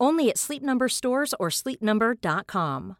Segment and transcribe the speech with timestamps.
[0.00, 2.96] Only at Sleep Number stores or sleepnumber.com.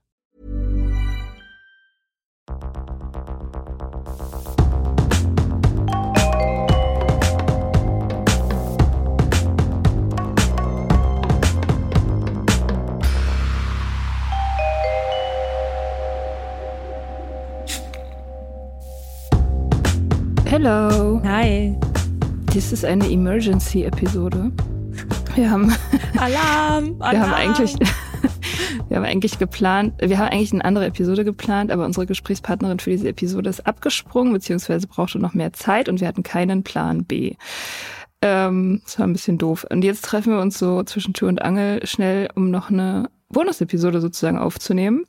[20.46, 21.20] Hello.
[21.24, 21.76] Hi.
[22.52, 24.73] This is an Emergency-Episode.
[25.34, 25.74] Wir haben,
[26.16, 26.98] Alarm!
[27.00, 27.74] wir haben eigentlich,
[28.88, 32.90] wir haben eigentlich geplant, wir haben eigentlich eine andere Episode geplant, aber unsere Gesprächspartnerin für
[32.90, 37.34] diese Episode ist abgesprungen, beziehungsweise brauchte noch mehr Zeit und wir hatten keinen Plan B.
[38.22, 39.66] Ähm, das war ein bisschen doof.
[39.68, 44.00] Und jetzt treffen wir uns so zwischen Tür und Angel schnell, um noch eine Bonus-Episode
[44.00, 45.04] sozusagen aufzunehmen.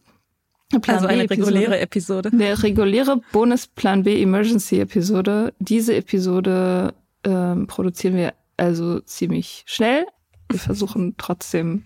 [0.82, 1.56] Plan Also eine B-Episode.
[1.56, 2.30] reguläre Episode.
[2.34, 5.54] Eine reguläre Bonus-Plan B Emergency-Episode.
[5.60, 10.06] Diese Episode ähm, produzieren wir also ziemlich schnell.
[10.50, 11.86] Wir versuchen trotzdem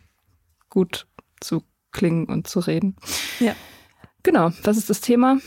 [0.69, 1.07] gut
[1.39, 2.95] zu klingen und zu reden.
[3.39, 3.55] Ja.
[4.23, 5.37] Genau, was ist das Thema?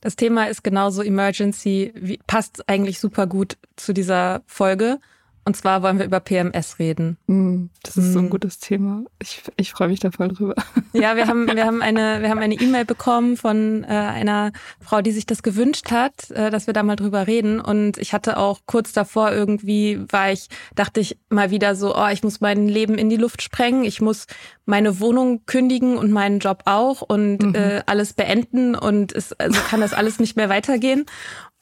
[0.00, 4.98] Das Thema ist genauso Emergency, wie, passt eigentlich super gut zu dieser Folge.
[5.44, 7.16] Und zwar wollen wir über PMS reden.
[7.26, 8.30] Hm, Das ist so ein Hm.
[8.30, 9.04] gutes Thema.
[9.20, 10.54] Ich, ich freue mich da voll drüber.
[10.92, 15.00] Ja, wir haben, wir haben eine, wir haben eine E-Mail bekommen von äh, einer Frau,
[15.00, 17.58] die sich das gewünscht hat, äh, dass wir da mal drüber reden.
[17.60, 22.08] Und ich hatte auch kurz davor irgendwie, war ich, dachte ich mal wieder so, oh,
[22.12, 24.26] ich muss mein Leben in die Luft sprengen, ich muss
[24.66, 27.54] meine Wohnung kündigen und meinen Job auch und Mhm.
[27.54, 31.06] äh, alles beenden und es also kann das alles nicht mehr weitergehen.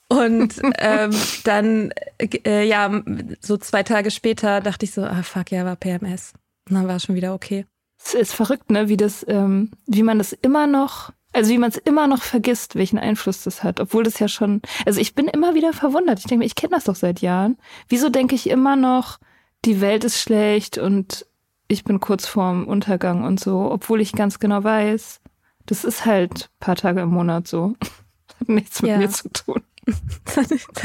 [0.09, 1.11] Und ähm,
[1.45, 3.03] dann, äh, ja,
[3.41, 6.33] so zwei Tage später dachte ich so, ah fuck, ja, war PMS.
[6.69, 7.67] Und dann war es schon wieder okay.
[8.03, 11.71] Es ist verrückt, ne, wie das, ähm, wie man das immer noch, also wie man
[11.71, 15.29] es immer noch vergisst, welchen Einfluss das hat, obwohl das ja schon, also ich bin
[15.29, 16.21] immer wieder verwundert.
[16.21, 17.59] Ich denke mir, ich kenne das doch seit Jahren.
[17.89, 19.19] Wieso denke ich immer noch,
[19.65, 21.27] die Welt ist schlecht und
[21.67, 25.21] ich bin kurz vorm Untergang und so, obwohl ich ganz genau weiß,
[25.67, 27.75] das ist halt ein paar Tage im Monat so.
[28.41, 28.97] Hat nichts mit Ja.
[28.99, 29.63] mir zu tun.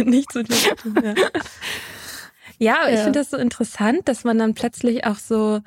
[0.06, 1.14] Nichts mit mir zu tun, ja.
[2.60, 3.04] Ja, aber ich Ja.
[3.04, 5.62] finde das so interessant, dass man dann plötzlich auch so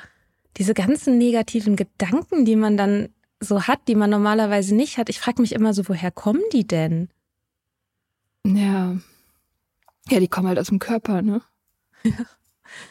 [0.57, 3.09] diese ganzen negativen Gedanken, die man dann
[3.41, 5.09] so hat, die man normalerweise nicht hat.
[5.11, 7.09] Ich frage mich immer so, woher kommen die denn?
[8.47, 8.97] Ja.
[10.09, 11.43] Ja, die kommen halt aus dem Körper, ne?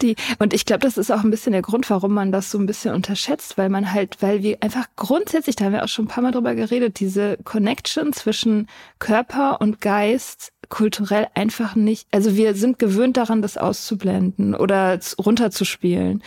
[0.01, 2.57] Die, und ich glaube, das ist auch ein bisschen der Grund, warum man das so
[2.57, 6.05] ein bisschen unterschätzt, weil man halt, weil wir einfach grundsätzlich, da haben wir auch schon
[6.05, 8.67] ein paar Mal drüber geredet, diese Connection zwischen
[8.99, 16.23] Körper und Geist kulturell einfach nicht, also wir sind gewöhnt daran, das auszublenden oder runterzuspielen.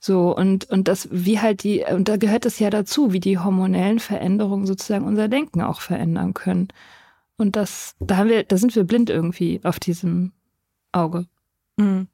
[0.00, 3.38] So, und, und das, wie halt die, und da gehört es ja dazu, wie die
[3.38, 6.68] hormonellen Veränderungen sozusagen unser Denken auch verändern können.
[7.36, 10.32] Und das, da haben wir, da sind wir blind irgendwie auf diesem
[10.92, 11.26] Auge.
[11.76, 12.08] Mhm.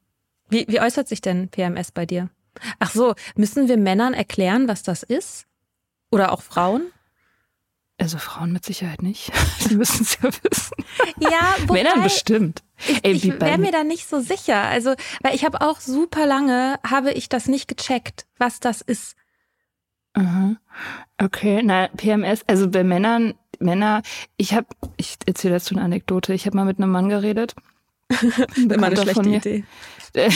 [0.48, 2.30] Wie, wie äußert sich denn PMS bei dir?
[2.78, 5.46] Ach so, müssen wir Männern erklären, was das ist?
[6.10, 6.82] Oder auch Frauen?
[8.00, 9.32] Also Frauen mit Sicherheit nicht.
[9.68, 10.76] Die müssen es ja wissen.
[11.18, 12.62] Ja, wobei, Männern bestimmt.
[12.86, 14.62] Ich, Ey, ich wäre mir da nicht so sicher.
[14.62, 19.16] Also, weil ich habe auch super lange, habe ich das nicht gecheckt, was das ist.
[20.14, 20.56] Aha.
[21.20, 24.02] Okay, na, PMS, also bei Männern, Männer,
[24.36, 26.32] ich habe, ich erzähle dazu eine Anekdote.
[26.34, 27.56] Ich habe mal mit einem Mann geredet.
[28.56, 29.64] Immer eine schlechte Idee.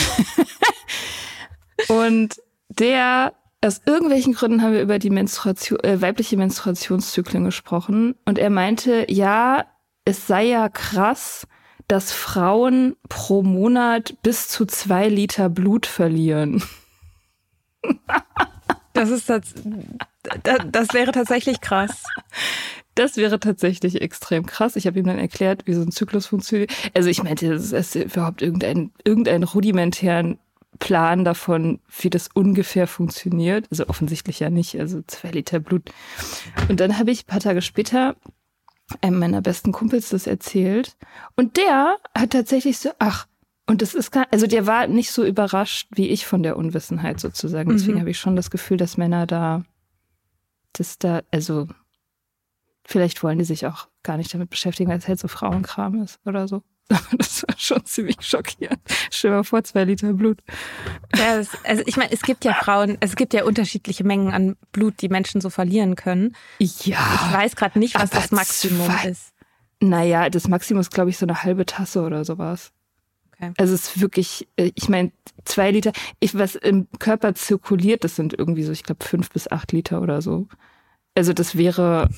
[1.88, 2.36] Und
[2.68, 8.14] der, aus irgendwelchen Gründen haben wir über die Menstruation, äh, weibliche Menstruationszyklen gesprochen.
[8.24, 9.66] Und er meinte, ja,
[10.04, 11.46] es sei ja krass,
[11.88, 16.62] dass Frauen pro Monat bis zu zwei Liter Blut verlieren.
[18.92, 19.54] Das ist das,
[20.42, 22.04] das wäre tatsächlich krass.
[22.94, 24.76] Das wäre tatsächlich extrem krass.
[24.76, 26.70] Ich habe ihm dann erklärt, wie so ein Zyklus funktioniert.
[26.94, 30.38] Also ich meinte, es ist überhaupt irgendein, irgendeinen rudimentären
[30.78, 33.66] Plan davon, wie das ungefähr funktioniert.
[33.70, 35.90] Also offensichtlich ja nicht, also zwei Liter Blut.
[36.68, 38.16] Und dann habe ich ein paar Tage später
[39.00, 40.96] einem meiner besten Kumpels das erzählt.
[41.36, 43.26] Und der hat tatsächlich so, ach,
[43.66, 47.20] und das ist gar, also der war nicht so überrascht wie ich von der Unwissenheit
[47.20, 47.70] sozusagen.
[47.70, 48.00] Deswegen mhm.
[48.00, 49.62] habe ich schon das Gefühl, dass Männer da,
[50.72, 51.68] dass da, also
[52.84, 56.18] Vielleicht wollen die sich auch gar nicht damit beschäftigen, weil es halt so Frauenkram ist
[56.26, 56.62] oder so.
[57.16, 58.80] Das war schon ziemlich schockierend.
[59.10, 60.42] Stell dir mal vor, zwei Liter Blut.
[61.16, 64.56] Ja, das, also ich meine, es gibt ja Frauen, es gibt ja unterschiedliche Mengen an
[64.72, 66.34] Blut, die Menschen so verlieren können.
[66.58, 66.66] Ja.
[66.68, 66.90] Ich
[67.32, 69.08] weiß gerade nicht, was das Maximum zwei.
[69.08, 69.32] ist.
[69.80, 72.72] Naja, das Maximum ist, glaube ich, so eine halbe Tasse oder sowas.
[73.34, 73.52] Okay.
[73.58, 75.12] Also es ist wirklich, äh, ich meine,
[75.44, 79.50] zwei Liter, ich, was im Körper zirkuliert, das sind irgendwie so, ich glaube, fünf bis
[79.50, 80.46] acht Liter oder so.
[81.14, 82.08] Also das wäre,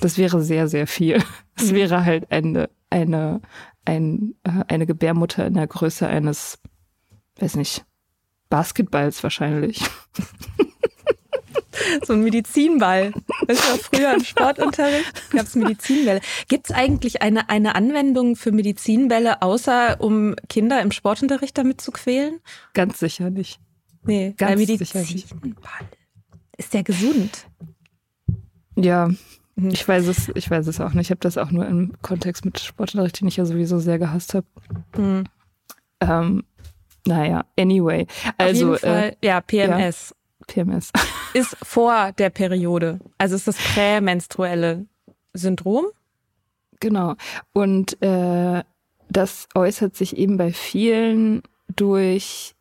[0.00, 1.22] das wäre sehr, sehr viel.
[1.56, 1.76] Es mhm.
[1.76, 3.40] wäre halt eine, eine,
[3.84, 6.58] ein, äh, eine Gebärmutter in der Größe eines,
[7.38, 7.84] weiß nicht,
[8.48, 9.82] Basketballs wahrscheinlich.
[12.06, 13.12] So ein Medizinball.
[13.46, 16.20] Das war früher im Sportunterricht, gab es Medizinbälle.
[16.48, 21.90] Gibt es eigentlich eine, eine Anwendung für Medizinbälle, außer um Kinder im Sportunterricht damit zu
[21.90, 22.40] quälen?
[22.74, 23.60] Ganz sicher nicht.
[24.04, 25.26] Nee, ganz sicher nicht.
[26.56, 27.46] Ist der gesund?
[28.76, 29.08] Ja,
[29.56, 29.70] mhm.
[29.70, 31.06] ich weiß es, ich weiß es auch nicht.
[31.06, 34.34] Ich habe das auch nur im Kontext mit Sportunterricht, den ich ja sowieso sehr gehasst
[34.34, 34.46] habe.
[34.96, 35.24] Mhm.
[36.00, 36.44] Ähm,
[37.06, 38.06] naja, anyway.
[38.38, 40.14] Also, Auf jeden Fall, äh, ja, PMS.
[40.40, 40.90] Ja, PMS.
[41.34, 42.98] Ist vor der Periode.
[43.16, 44.86] Also ist das prämenstruelle
[45.32, 45.86] Syndrom.
[46.80, 47.14] Genau.
[47.52, 48.64] Und äh,
[49.08, 51.42] das äußert sich eben bei vielen
[51.76, 52.56] durch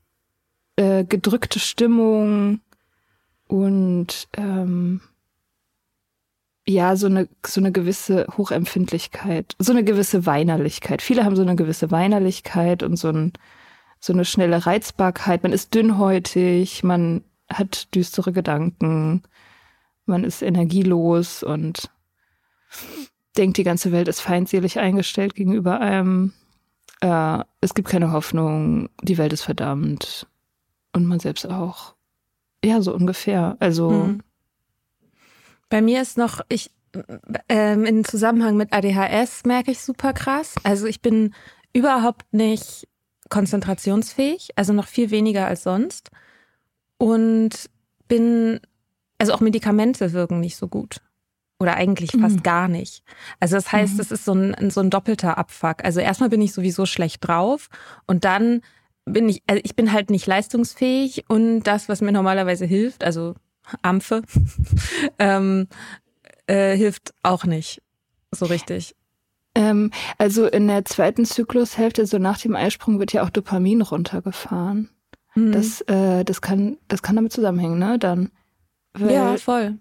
[0.75, 2.59] äh, gedrückte Stimmung
[3.47, 5.01] und ähm,
[6.69, 11.01] ja, so eine, so eine gewisse Hochempfindlichkeit, so eine gewisse Weinerlichkeit.
[11.01, 13.33] Viele haben so eine gewisse Weinerlichkeit und so, ein,
[13.99, 15.41] so eine schnelle Reizbarkeit.
[15.41, 19.23] Man ist dünnhäutig, man hat düstere Gedanken,
[20.05, 21.89] man ist energielos und
[23.35, 26.33] denkt, die ganze Welt ist feindselig eingestellt gegenüber einem.
[27.01, 30.27] Äh, es gibt keine Hoffnung, die Welt ist verdammt.
[30.93, 31.95] Und man selbst auch.
[32.63, 33.57] Ja, so ungefähr.
[33.59, 33.89] Also.
[33.89, 34.23] Mhm
[35.69, 36.71] bei mir ist noch, ich
[37.47, 40.55] ähm, im Zusammenhang mit ADHS merke ich super krass.
[40.63, 41.33] Also ich bin
[41.73, 42.87] überhaupt nicht
[43.29, 46.09] konzentrationsfähig, also noch viel weniger als sonst.
[46.97, 47.69] Und
[48.07, 48.59] bin,
[49.17, 51.01] also auch Medikamente wirken nicht so gut.
[51.59, 52.43] Oder eigentlich fast mhm.
[52.43, 53.03] gar nicht.
[53.39, 53.99] Also das heißt, mhm.
[53.99, 55.83] es ist so ein, so ein doppelter Abfuck.
[55.83, 57.69] Also erstmal bin ich sowieso schlecht drauf
[58.07, 58.61] und dann
[59.05, 63.35] bin ich, also ich bin halt nicht leistungsfähig und das, was mir normalerweise hilft, also
[63.81, 64.21] Ampfe,
[65.19, 65.67] ähm,
[66.47, 67.81] äh, hilft auch nicht
[68.31, 68.95] so richtig.
[69.55, 74.89] Ähm, also in der zweiten Zyklushälfte, so nach dem Eisprung, wird ja auch Dopamin runtergefahren.
[75.35, 75.51] Mhm.
[75.51, 77.99] Das, äh, das, kann, das kann damit zusammenhängen, ne?
[77.99, 78.31] Dann.
[78.93, 79.77] Weil, ja, voll.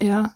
[0.00, 0.34] Ja,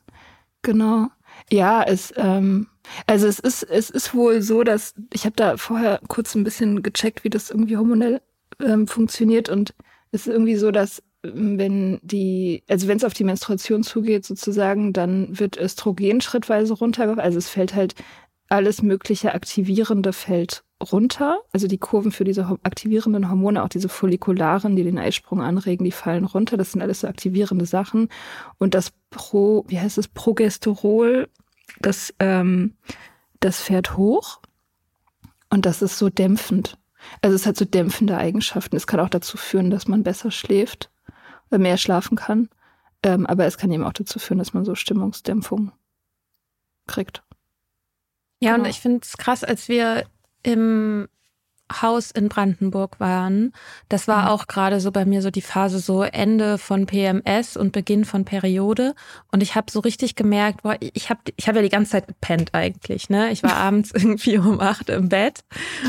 [0.63, 1.09] genau.
[1.51, 2.69] Ja, es, ähm,
[3.07, 6.83] also es ist, es ist wohl so, dass ich habe da vorher kurz ein bisschen
[6.83, 8.21] gecheckt, wie das irgendwie hormonell
[8.61, 9.75] ähm, funktioniert und
[10.13, 14.93] es ist irgendwie so, dass wenn die, also wenn es auf die Menstruation zugeht sozusagen,
[14.93, 17.21] dann wird Östrogen schrittweise runtergefahren.
[17.21, 17.95] Also es fällt halt
[18.49, 21.41] alles mögliche Aktivierende fällt runter.
[21.53, 25.93] Also die Kurven für diese aktivierenden Hormone, auch diese Follikularen, die den Eisprung anregen, die
[25.93, 26.57] fallen runter.
[26.57, 28.09] Das sind alles so aktivierende Sachen.
[28.59, 31.29] Und das Pro, wie heißt es, Progesterol,
[31.81, 32.75] das, ähm,
[33.41, 34.41] das fährt hoch.
[35.51, 36.79] Und das ist so dämpfend.
[37.23, 38.77] Also es hat so dämpfende Eigenschaften.
[38.77, 40.90] Es kann auch dazu führen, dass man besser schläft,
[41.59, 42.49] mehr schlafen kann.
[43.03, 45.73] Ähm, aber es kann eben auch dazu führen, dass man so Stimmungsdämpfung
[46.87, 47.23] kriegt.
[48.41, 48.65] Ja, genau.
[48.65, 50.05] und ich finde es krass, als wir
[50.43, 51.09] im
[51.71, 53.53] Haus in Brandenburg waren,
[53.89, 54.29] das war mhm.
[54.29, 58.25] auch gerade so bei mir so die Phase so Ende von PMS und Beginn von
[58.25, 58.95] Periode
[59.31, 62.09] und ich habe so richtig gemerkt, boah, ich habe ich hab ja die ganze Zeit
[62.09, 63.31] gepennt eigentlich, ne?
[63.31, 65.45] Ich war abends irgendwie um acht im Bett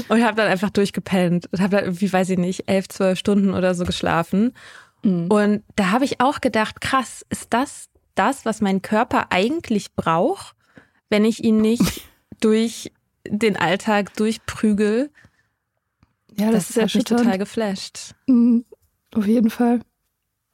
[0.08, 3.54] und habe dann einfach durchgepennt und habe dann irgendwie, weiß ich nicht, elf, zwölf Stunden
[3.54, 4.54] oder so geschlafen
[5.04, 5.28] mhm.
[5.28, 10.56] und da habe ich auch gedacht, krass, ist das das, was mein Körper eigentlich braucht,
[11.10, 12.02] wenn ich ihn nicht
[12.40, 12.92] durch
[13.28, 15.12] den Alltag durchprügel.
[16.38, 18.16] Ja, das, das ist mich total geflasht.
[18.28, 18.66] Mhm,
[19.14, 19.82] auf jeden Fall.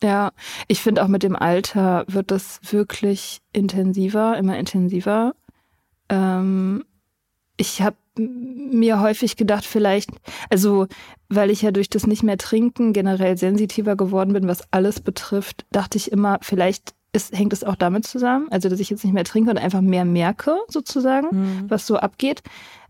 [0.04, 0.32] Ja,
[0.68, 5.36] ich finde auch mit dem Alter wird das wirklich intensiver, immer intensiver.
[6.10, 6.86] Ähm,
[7.58, 10.10] ich habe mir häufig gedacht, vielleicht,
[10.50, 10.88] also
[11.30, 15.66] weil ich ja durch das nicht mehr trinken generell sensitiver geworden bin, was alles betrifft,
[15.72, 19.14] dachte ich immer, vielleicht ist, hängt es auch damit zusammen, also dass ich jetzt nicht
[19.14, 21.66] mehr trinke und einfach mehr merke, sozusagen, mhm.
[21.70, 22.44] was so abgeht.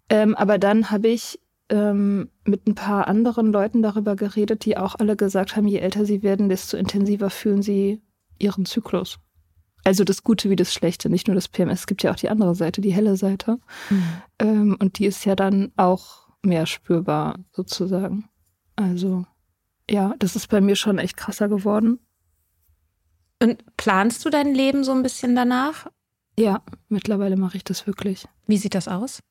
[0.10, 4.96] Ähm, aber dann habe ich ähm, mit ein paar anderen Leuten darüber geredet, die auch
[4.96, 8.02] alle gesagt haben, je älter sie werden, desto intensiver fühlen sie
[8.40, 9.20] ihren Zyklus.
[9.88, 11.80] Also das Gute wie das Schlechte, nicht nur das PMS.
[11.80, 13.58] Es gibt ja auch die andere Seite, die helle Seite.
[13.90, 14.22] Mhm.
[14.38, 18.28] Ähm, und die ist ja dann auch mehr spürbar, sozusagen.
[18.76, 19.26] Also
[19.90, 22.00] ja, das ist bei mir schon echt krasser geworden.
[23.42, 25.88] Und planst du dein Leben so ein bisschen danach?
[26.38, 28.28] Ja, mittlerweile mache ich das wirklich.
[28.46, 29.22] Wie sieht das aus?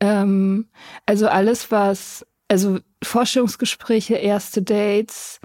[0.00, 0.68] Ähm,
[1.06, 5.40] also alles, was, also Forschungsgespräche, erste Dates,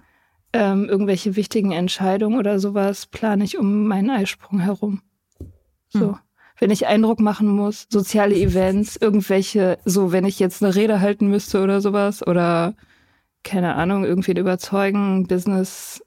[0.53, 5.01] ähm, irgendwelche wichtigen Entscheidungen oder sowas, plane ich um meinen Eisprung herum.
[5.89, 6.10] So.
[6.10, 6.18] Hm.
[6.62, 11.27] Wenn ich Eindruck machen muss, soziale Events, irgendwelche, so, wenn ich jetzt eine Rede halten
[11.29, 12.75] müsste oder sowas, oder
[13.44, 16.03] keine Ahnung, irgendwie überzeugen, Business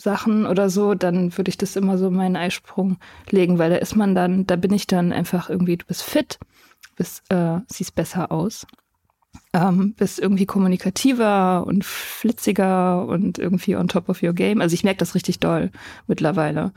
[0.00, 2.98] Sachen oder so, dann würde ich das immer so meinen Eisprung
[3.30, 6.38] legen, weil da ist man dann, da bin ich dann einfach irgendwie, du bist fit,
[6.96, 8.66] bist, äh, siehst besser aus,
[9.52, 14.60] ähm, bist irgendwie kommunikativer und flitziger und irgendwie on top of your game.
[14.60, 15.70] Also ich merke das richtig doll
[16.06, 16.72] mittlerweile.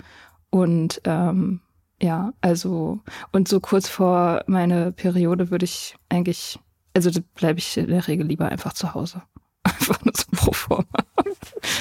[0.50, 1.62] Und ähm,
[2.02, 3.00] ja, also,
[3.32, 6.60] und so kurz vor meine Periode würde ich eigentlich,
[6.94, 9.22] also bleibe ich in der Regel lieber einfach zu Hause.
[9.64, 10.88] Einfach nur so pro forma.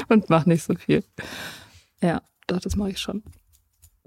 [0.08, 1.02] und mach nicht so viel.
[2.02, 3.22] Ja, doch, das mache ich schon.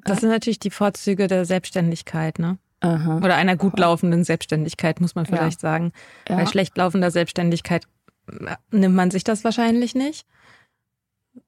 [0.06, 2.60] Das sind natürlich die Vorzüge der Selbstständigkeit, ne?
[2.84, 3.18] Aha.
[3.18, 5.70] Oder einer gut laufenden Selbstständigkeit, muss man vielleicht ja.
[5.70, 5.94] sagen.
[6.28, 6.36] Ja.
[6.36, 7.86] Bei schlecht laufender Selbstständigkeit
[8.30, 10.28] äh, nimmt man sich das wahrscheinlich nicht.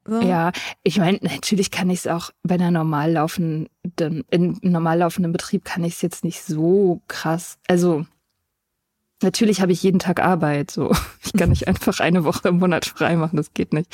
[0.05, 0.21] So.
[0.21, 0.51] Ja,
[0.81, 3.69] ich meine, natürlich kann ich es auch bei einer normal laufenden,
[4.31, 7.59] in normal laufenden Betrieb kann ich es jetzt nicht so krass.
[7.67, 8.05] Also
[9.23, 10.91] Natürlich habe ich jeden Tag Arbeit, so.
[11.23, 13.93] Ich kann nicht einfach eine Woche im Monat frei machen, das geht nicht.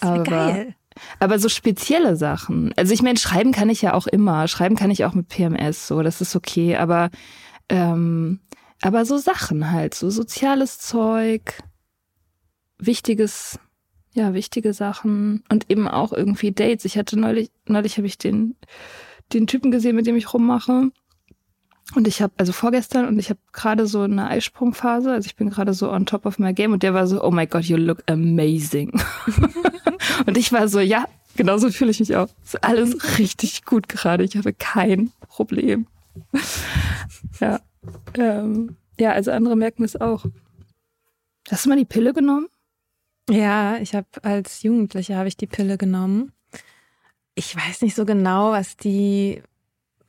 [0.00, 0.74] Das aber, geil.
[1.18, 2.72] Aber so spezielle Sachen.
[2.76, 4.48] Also ich meine, schreiben kann ich ja auch immer.
[4.48, 6.76] Schreiben kann ich auch mit PMS, so, das ist okay.
[6.76, 7.10] Aber,
[7.68, 8.40] ähm,
[8.82, 11.62] aber so Sachen halt, so soziales Zeug,
[12.78, 13.58] wichtiges,
[14.12, 16.84] ja, wichtige Sachen und eben auch irgendwie Dates.
[16.84, 18.56] Ich hatte neulich, neulich habe ich den,
[19.32, 20.90] den Typen gesehen, mit dem ich rummache.
[21.94, 25.50] Und ich habe, also vorgestern, und ich habe gerade so eine Eisprungphase, also ich bin
[25.50, 27.76] gerade so on top of my game und der war so, oh my God, you
[27.76, 28.90] look amazing.
[30.26, 32.28] und ich war so, ja, genauso fühle ich mich auch.
[32.42, 34.24] Ist alles richtig gut gerade.
[34.24, 35.86] Ich habe kein Problem.
[37.40, 37.60] ja.
[38.16, 40.24] Ähm, ja, also andere merken es auch.
[41.50, 42.48] Hast du mal die Pille genommen?
[43.28, 46.32] Ja, ich habe als Jugendliche habe ich die Pille genommen.
[47.34, 49.42] Ich weiß nicht so genau, was die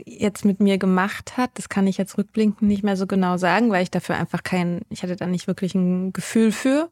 [0.03, 3.71] jetzt mit mir gemacht hat, das kann ich jetzt rückblickend nicht mehr so genau sagen,
[3.71, 6.91] weil ich dafür einfach kein, ich hatte da nicht wirklich ein Gefühl für.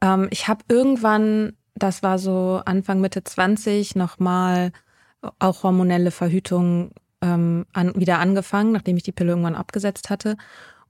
[0.00, 4.72] Ähm, ich habe irgendwann, das war so Anfang Mitte 20, nochmal
[5.38, 10.36] auch hormonelle Verhütung ähm, an, wieder angefangen, nachdem ich die Pille irgendwann abgesetzt hatte.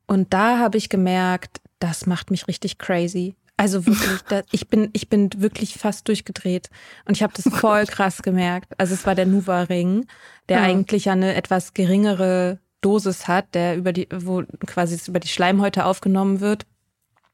[0.06, 3.36] Und da habe ich gemerkt, das macht mich richtig crazy.
[3.58, 6.70] Also wirklich, da, ich bin ich bin wirklich fast durchgedreht
[7.06, 8.72] und ich habe das voll krass gemerkt.
[8.78, 10.06] Also es war der Nuva Ring,
[10.48, 10.62] der ja.
[10.62, 16.40] eigentlich eine etwas geringere Dosis hat, der über die wo quasi über die Schleimhäute aufgenommen
[16.40, 16.66] wird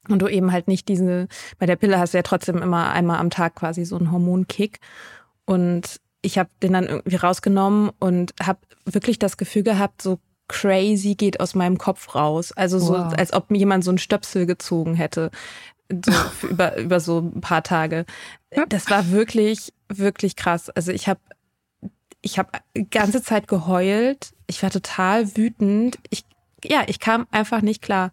[0.08, 1.28] und du eben halt nicht diese
[1.58, 4.80] bei der Pille hast du ja trotzdem immer einmal am Tag quasi so einen Hormonkick
[5.44, 11.14] und ich habe den dann irgendwie rausgenommen und habe wirklich das Gefühl gehabt, so crazy
[11.14, 12.52] geht aus meinem Kopf raus.
[12.52, 13.14] Also so, wow.
[13.16, 15.30] als ob mir jemand so einen Stöpsel gezogen hätte.
[15.90, 18.06] So über, über so ein paar Tage.
[18.68, 20.70] Das war wirklich, wirklich krass.
[20.70, 21.20] Also ich habe
[22.24, 22.50] ich habe
[22.90, 24.32] ganze Zeit geheult.
[24.46, 25.98] Ich war total wütend.
[26.08, 26.24] Ich,
[26.64, 28.12] ja, ich kam einfach nicht klar.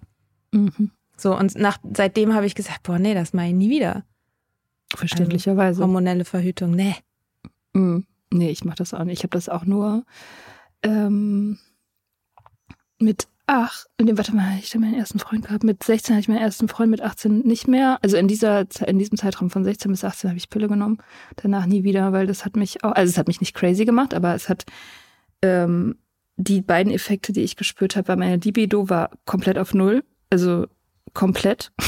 [0.51, 0.91] Mhm.
[1.15, 4.03] So, und nach, seitdem habe ich gesagt, boah, nee, das mache ich nie wieder.
[4.93, 5.67] Verständlicherweise.
[5.67, 6.95] Also, hormonelle Verhütung, nee.
[7.73, 8.05] Mhm.
[8.31, 9.19] Nee, ich mache das auch nicht.
[9.19, 10.03] Ich habe das auch nur
[10.83, 11.57] ähm,
[12.99, 15.65] mit ach, nee, warte mal, ich habe meinen ersten Freund gehabt.
[15.65, 17.99] Mit 16 hatte ich meinen ersten Freund, mit 18 nicht mehr.
[18.01, 20.99] Also in dieser in diesem Zeitraum von 16 bis 18 habe ich Pille genommen.
[21.35, 24.13] Danach nie wieder, weil das hat mich auch, also es hat mich nicht crazy gemacht,
[24.13, 24.63] aber es hat
[25.41, 25.97] ähm,
[26.37, 30.05] die beiden Effekte, die ich gespürt habe, war meine Libido war komplett auf Null.
[30.29, 30.65] Also
[31.13, 31.73] komplett.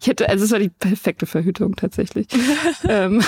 [0.00, 2.26] ich hätte, also es war die perfekte Verhütung tatsächlich.
[2.86, 3.22] ähm,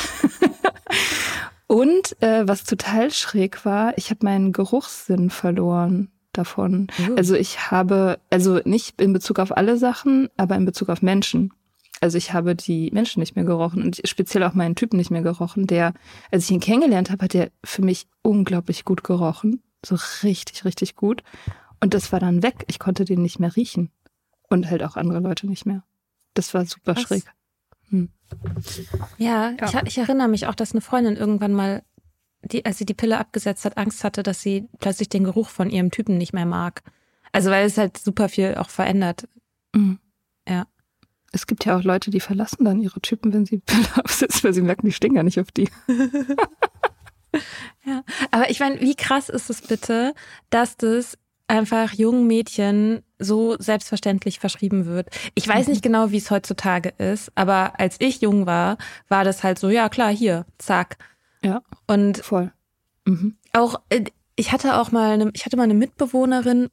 [1.67, 6.87] und äh, was total schräg war, ich habe meinen Geruchssinn verloren davon.
[7.11, 7.15] Oh.
[7.17, 11.53] Also ich habe, also nicht in Bezug auf alle Sachen, aber in Bezug auf Menschen.
[12.01, 15.23] Also ich habe die Menschen nicht mehr gerochen und speziell auch meinen Typen nicht mehr
[15.23, 15.95] gerochen, der,
[16.31, 19.63] als ich ihn kennengelernt habe, hat er für mich unglaublich gut gerochen.
[19.85, 21.23] So richtig, richtig gut.
[21.81, 22.65] Und das war dann weg.
[22.69, 23.91] Ich konnte den nicht mehr riechen.
[24.49, 25.85] Und halt auch andere Leute nicht mehr.
[26.35, 27.03] Das war super Was?
[27.03, 27.25] schräg.
[27.91, 28.11] Hm.
[29.17, 29.67] Ja, ja.
[29.67, 31.83] Ich, ich, erinnere mich auch, dass eine Freundin irgendwann mal
[32.43, 35.71] die, als sie die Pille abgesetzt hat, Angst hatte, dass sie plötzlich den Geruch von
[35.71, 36.83] ihrem Typen nicht mehr mag.
[37.33, 39.29] Also weil es halt super viel auch verändert.
[39.75, 39.99] Mhm.
[40.49, 40.67] Ja.
[41.33, 44.55] Es gibt ja auch Leute, die verlassen dann ihre Typen, wenn sie Pille absetzen, weil
[44.55, 45.69] sie merken, die stehen gar nicht auf die.
[47.85, 50.15] ja, aber ich meine, wie krass ist es bitte,
[50.51, 51.19] dass das
[51.49, 55.09] einfach jungen Mädchen so selbstverständlich verschrieben wird.
[55.35, 55.73] Ich weiß mhm.
[55.73, 58.79] nicht genau, wie es heutzutage ist, aber als ich jung war,
[59.09, 60.99] war das halt so, ja klar, hier, zack.
[61.43, 61.63] Ja.
[61.87, 62.53] Und voll.
[63.05, 63.37] Mhm.
[63.53, 64.05] Auch, äh,
[64.37, 66.71] ich hatte auch mal eine, ich hatte mal eine Mitbewohnerin,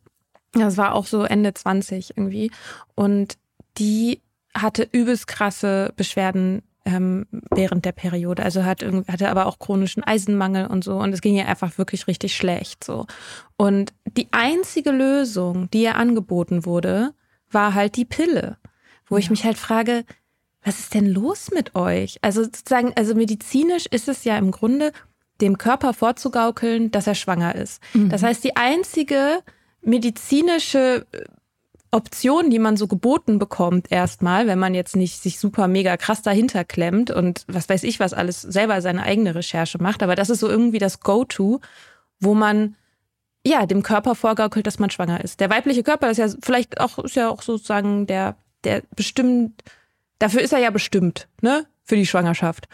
[0.53, 2.51] das war auch so Ende 20 irgendwie,
[2.95, 3.38] und
[3.77, 4.22] die
[4.53, 8.43] hatte übelst krasse Beschwerden ähm, während der Periode.
[8.43, 10.98] Also hat hatte aber auch chronischen Eisenmangel und so.
[10.98, 13.07] Und es ging ihr einfach wirklich richtig schlecht so.
[13.57, 17.13] Und die einzige Lösung, die ihr angeboten wurde,
[17.51, 18.57] war halt die Pille.
[19.07, 19.19] Wo ja.
[19.19, 20.05] ich mich halt frage,
[20.65, 22.17] was ist denn los mit euch?
[22.22, 24.91] Also sozusagen, also medizinisch ist es ja im Grunde,
[25.39, 27.81] dem Körper vorzugaukeln, dass er schwanger ist.
[27.93, 28.10] Mhm.
[28.10, 29.41] Das heißt, die einzige
[29.81, 31.23] medizinische äh,
[31.91, 36.21] Option, die man so geboten bekommt, erstmal, wenn man jetzt nicht sich super mega krass
[36.21, 40.30] dahinter klemmt und was weiß ich, was alles selber seine eigene Recherche macht, aber das
[40.30, 41.62] ist so irgendwie das Go-To,
[42.19, 42.75] wo man
[43.45, 45.39] ja dem Körper vorgaukelt, dass man schwanger ist.
[45.39, 49.63] Der weibliche Körper ist ja vielleicht auch, ist ja auch sozusagen der, der bestimmt
[50.19, 51.65] Dafür ist er ja bestimmt, ne?
[51.84, 52.67] Für die Schwangerschaft.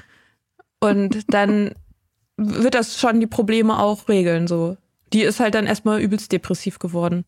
[0.79, 1.75] Und dann
[2.37, 4.77] wird das schon die Probleme auch regeln, so.
[5.13, 7.25] Die ist halt dann erstmal übelst depressiv geworden.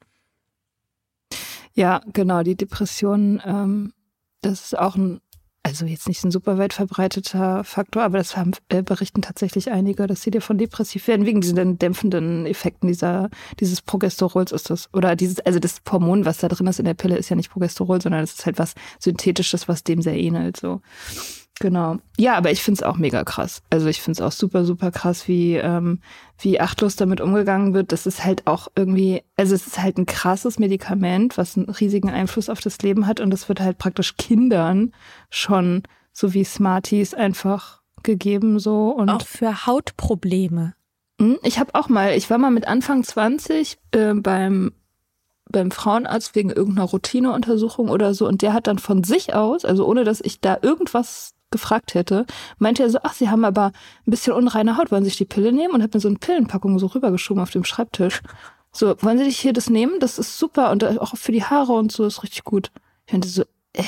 [1.74, 3.94] Ja, genau, die Depression, ähm,
[4.42, 5.22] das ist auch ein
[5.64, 10.08] also jetzt nicht ein super weit verbreiteter Faktor, aber das haben, äh, berichten tatsächlich einige,
[10.08, 13.30] dass sie davon depressiv werden, wegen diesen dämpfenden Effekten dieser,
[13.62, 14.90] dieses Progesterols ist das.
[14.94, 17.50] Oder dieses, also das Hormon, was da drin ist in der Pille, ist ja nicht
[17.50, 20.82] Progesterol, sondern es ist halt was Synthetisches, was dem sehr ähnelt, so.
[21.60, 21.98] Genau.
[22.18, 23.62] Ja, aber ich finde es auch mega krass.
[23.70, 26.00] Also ich finde es auch super, super krass, wie, ähm,
[26.40, 27.92] wie achtlos damit umgegangen wird.
[27.92, 32.10] Das ist halt auch irgendwie, also es ist halt ein krasses Medikament, was einen riesigen
[32.10, 34.94] Einfluss auf das Leben hat und das wird halt praktisch Kindern
[35.30, 40.74] schon so wie Smarties einfach gegeben so und auch für Hautprobleme.
[41.20, 44.72] Hm, ich habe auch mal, ich war mal mit Anfang 20 äh, beim
[45.52, 49.86] beim Frauenarzt wegen irgendeiner Routineuntersuchung oder so und der hat dann von sich aus, also
[49.86, 52.26] ohne dass ich da irgendwas gefragt hätte,
[52.58, 53.68] meinte er so, ach, Sie haben aber
[54.06, 55.74] ein bisschen unreine Haut, wollen Sie sich die Pille nehmen?
[55.74, 58.22] Und hat mir so eine Pillenpackung so rübergeschoben auf dem Schreibtisch.
[58.74, 60.02] So, wollen Sie sich hier das nehmen?
[60.02, 62.72] Das ist super und auch für die Haare und so ist richtig gut.
[63.06, 63.84] Ich meinte so, äh,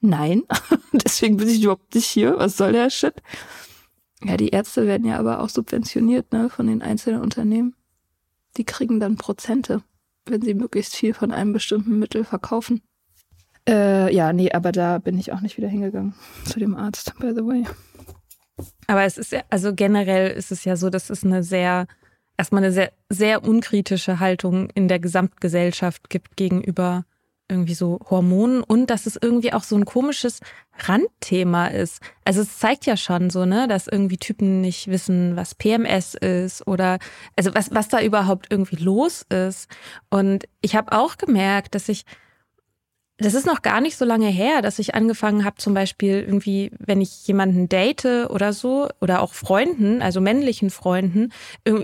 [0.00, 0.44] nein.
[0.92, 2.38] Deswegen bin ich überhaupt nicht hier.
[2.38, 3.14] Was soll der Shit?
[4.22, 7.74] Ja, die Ärzte werden ja aber auch subventioniert, ne, von den einzelnen Unternehmen.
[8.56, 9.82] Die kriegen dann Prozente,
[10.26, 12.82] wenn sie möglichst viel von einem bestimmten Mittel verkaufen.
[14.08, 17.32] Äh, ja, nee, aber da bin ich auch nicht wieder hingegangen zu dem Arzt, by
[17.34, 17.64] the way.
[18.86, 21.86] Aber es ist ja, also generell ist es ja so, dass es eine sehr,
[22.36, 27.04] erstmal eine sehr, sehr unkritische Haltung in der Gesamtgesellschaft gibt gegenüber
[27.50, 30.40] irgendwie so Hormonen und dass es irgendwie auch so ein komisches
[30.80, 32.02] Randthema ist.
[32.24, 36.66] Also es zeigt ja schon so, ne, dass irgendwie Typen nicht wissen, was PMS ist
[36.66, 36.98] oder
[37.36, 39.68] also was, was da überhaupt irgendwie los ist.
[40.10, 42.04] Und ich habe auch gemerkt, dass ich
[43.18, 46.70] das ist noch gar nicht so lange her, dass ich angefangen habe, zum Beispiel irgendwie,
[46.78, 51.32] wenn ich jemanden date oder so, oder auch Freunden, also männlichen Freunden,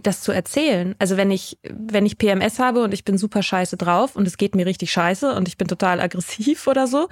[0.02, 0.94] das zu erzählen.
[1.00, 4.36] Also wenn ich, wenn ich PMS habe und ich bin super scheiße drauf und es
[4.36, 7.08] geht mir richtig scheiße und ich bin total aggressiv oder so,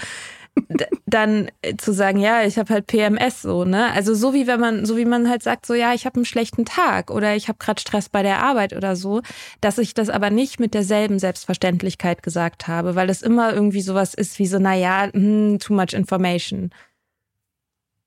[1.07, 3.91] dann zu sagen, ja, ich habe halt PMS so, ne?
[3.93, 6.25] Also so wie wenn man, so wie man halt sagt, so ja, ich habe einen
[6.25, 9.23] schlechten Tag oder ich habe gerade Stress bei der Arbeit oder so,
[9.61, 14.15] dass ich das aber nicht mit derselben Selbstverständlichkeit gesagt habe, weil es immer irgendwie sowas
[14.15, 16.71] ist wie so, naja, hm, too much information.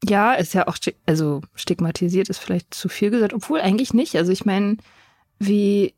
[0.03, 4.15] Ja, ist ja auch, also stigmatisiert ist vielleicht zu viel gesagt, obwohl eigentlich nicht.
[4.15, 4.77] Also ich meine,
[5.39, 5.93] wie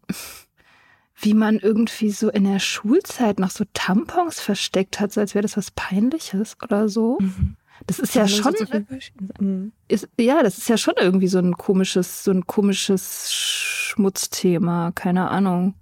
[1.20, 5.42] wie man irgendwie so in der Schulzeit noch so Tampons versteckt hat, so als wäre
[5.42, 7.18] das was Peinliches oder so.
[7.20, 7.56] Mhm.
[7.86, 8.56] Das ist ja, schon,
[9.40, 9.72] mhm.
[9.88, 15.30] ist, ja, das ist ja schon irgendwie so ein komisches, so ein komisches Schmutzthema, keine
[15.30, 15.76] Ahnung.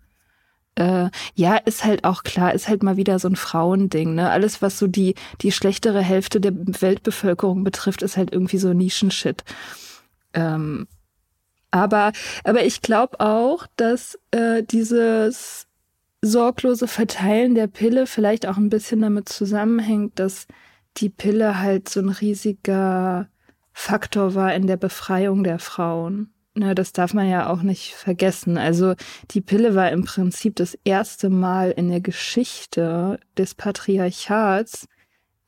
[0.76, 4.30] Äh, ja, ist halt auch klar, ist halt mal wieder so ein Frauending, ne?
[4.30, 9.45] Alles, was so die, die schlechtere Hälfte der Weltbevölkerung betrifft, ist halt irgendwie so Nischenshit.
[10.34, 10.88] Ähm,
[11.75, 12.13] aber,
[12.45, 15.67] aber ich glaube auch, dass äh, dieses
[16.21, 20.47] sorglose Verteilen der Pille vielleicht auch ein bisschen damit zusammenhängt, dass
[20.97, 23.27] die Pille halt so ein riesiger
[23.73, 26.31] Faktor war in der Befreiung der Frauen.
[26.53, 28.57] Ne, das darf man ja auch nicht vergessen.
[28.57, 28.95] Also
[29.31, 34.88] die Pille war im Prinzip das erste Mal in der Geschichte des Patriarchats,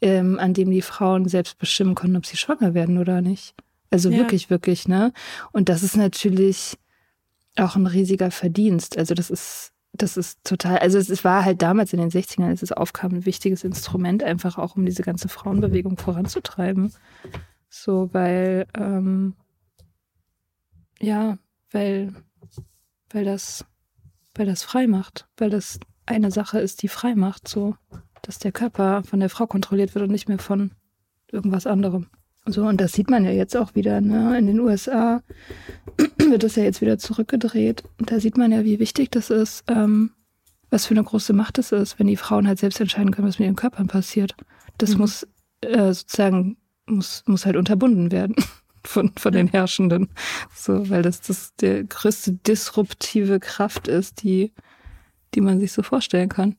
[0.02, 3.56] ähm, an dem die Frauen selbst bestimmen konnten, ob sie schwanger werden oder nicht.
[3.90, 4.18] Also ja.
[4.18, 5.14] wirklich, wirklich, ne?
[5.52, 6.78] Und das ist natürlich
[7.58, 8.98] auch ein riesiger Verdienst.
[8.98, 12.62] Also das ist, das ist total, also es, war halt damals in den 60ern, als
[12.62, 16.94] es aufkam, ein wichtiges Instrument, einfach auch um diese ganze Frauenbewegung voranzutreiben.
[17.70, 19.36] So, weil, ähm,
[21.00, 21.38] ja,
[21.72, 22.14] weil,
[23.10, 23.66] weil das,
[24.36, 27.76] weil das frei macht, weil das eine Sache ist, die frei macht, so,
[28.22, 30.72] dass der Körper von der Frau kontrolliert wird und nicht mehr von
[31.32, 32.08] irgendwas anderem.
[32.48, 34.38] So, und das sieht man ja jetzt auch wieder, ne?
[34.38, 35.22] In den USA
[36.18, 37.84] wird das ja jetzt wieder zurückgedreht.
[38.00, 40.12] Und da sieht man ja, wie wichtig das ist, ähm,
[40.70, 43.40] was für eine große Macht es ist, wenn die Frauen halt selbst entscheiden können, was
[43.40, 44.36] mit ihren Körpern passiert.
[44.78, 45.00] Das mhm.
[45.00, 45.28] muss
[45.62, 48.36] äh, sozusagen, muss, muss halt unterbunden werden
[48.84, 50.10] von, von den Herrschenden.
[50.56, 54.54] So, weil das, das der größte disruptive Kraft ist, die,
[55.36, 56.56] die man sich so vorstellen kann.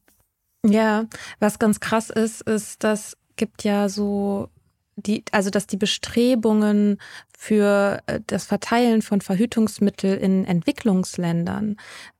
[0.66, 1.06] Ja,
[1.38, 4.50] was ganz krass ist, ist, dass gibt ja so
[4.98, 6.98] die, also dass die Bestrebungen
[7.36, 11.76] für äh, das Verteilen von Verhütungsmitteln in Entwicklungsländern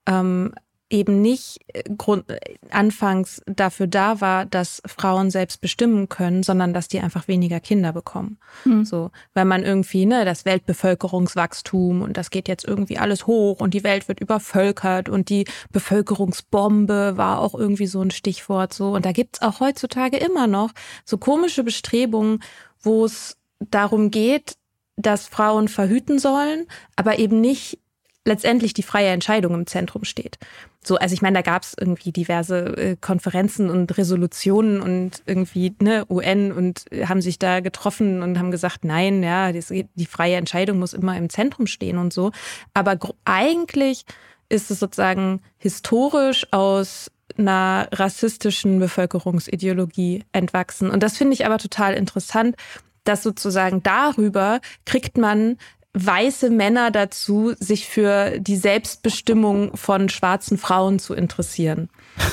[0.06, 0.52] ähm,
[0.90, 2.38] eben nicht äh, Grund, äh,
[2.70, 7.92] anfangs dafür da war, dass Frauen selbst bestimmen können, sondern dass die einfach weniger Kinder
[7.92, 8.38] bekommen.
[8.64, 8.84] Mhm.
[8.84, 13.74] So, weil man irgendwie, ne, das Weltbevölkerungswachstum und das geht jetzt irgendwie alles hoch und
[13.74, 18.92] die Welt wird übervölkert und die Bevölkerungsbombe war auch irgendwie so ein Stichwort so.
[18.92, 20.70] Und da gibt's auch heutzutage immer noch
[21.04, 22.40] so komische Bestrebungen,
[22.88, 24.56] wo es darum geht,
[24.96, 27.78] dass Frauen verhüten sollen, aber eben nicht
[28.24, 30.38] letztendlich die freie Entscheidung im Zentrum steht.
[30.82, 35.74] So, also ich meine, da gab es irgendwie diverse äh, Konferenzen und Resolutionen und irgendwie
[35.80, 40.36] ne, UN und haben sich da getroffen und haben gesagt, nein, ja, die, die freie
[40.36, 42.32] Entscheidung muss immer im Zentrum stehen und so.
[42.74, 44.04] Aber eigentlich
[44.48, 50.90] ist es sozusagen historisch aus einer rassistischen Bevölkerungsideologie entwachsen.
[50.90, 52.56] Und das finde ich aber total interessant,
[53.04, 55.56] dass sozusagen darüber kriegt man
[55.94, 61.88] weiße Männer dazu, sich für die Selbstbestimmung von schwarzen Frauen zu interessieren.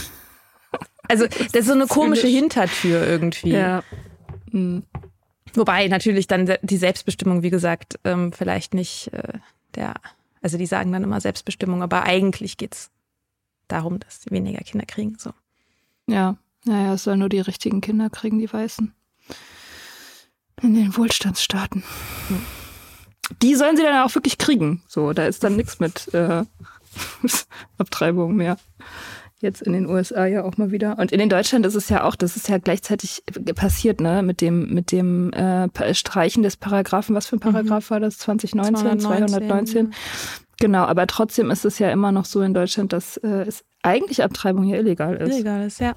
[1.07, 3.51] Also das ist so eine komische Hintertür irgendwie.
[3.51, 3.83] Ja.
[4.51, 4.81] Mhm.
[5.53, 9.33] Wobei natürlich dann die Selbstbestimmung, wie gesagt, ähm, vielleicht nicht äh,
[9.75, 9.93] der,
[10.41, 12.89] also die sagen dann immer Selbstbestimmung, aber eigentlich geht's
[13.67, 15.17] darum, dass sie weniger Kinder kriegen.
[15.17, 15.31] So.
[16.07, 18.93] Ja, naja, es sollen nur die richtigen Kinder kriegen, die Weißen.
[20.61, 21.83] In den Wohlstandsstaaten.
[22.27, 22.41] Hm.
[23.41, 24.83] Die sollen sie dann auch wirklich kriegen.
[24.87, 26.43] So, da ist dann nichts mit äh,
[27.77, 28.57] Abtreibung mehr.
[29.41, 30.97] Jetzt in den USA ja auch mal wieder.
[30.97, 33.23] Und in den Deutschland ist es ja auch, das ist ja gleichzeitig
[33.55, 37.15] passiert, ne, mit dem, mit dem äh, Streichen des Paragraphen.
[37.15, 37.93] Was für ein Paragraph mhm.
[37.93, 38.17] war das?
[38.19, 39.27] 2019, 219?
[39.27, 39.93] 219.
[40.59, 44.23] Genau, aber trotzdem ist es ja immer noch so in Deutschland, dass äh, es eigentlich
[44.23, 45.33] Abtreibung hier illegal ist.
[45.33, 45.95] Illegal ist, ja.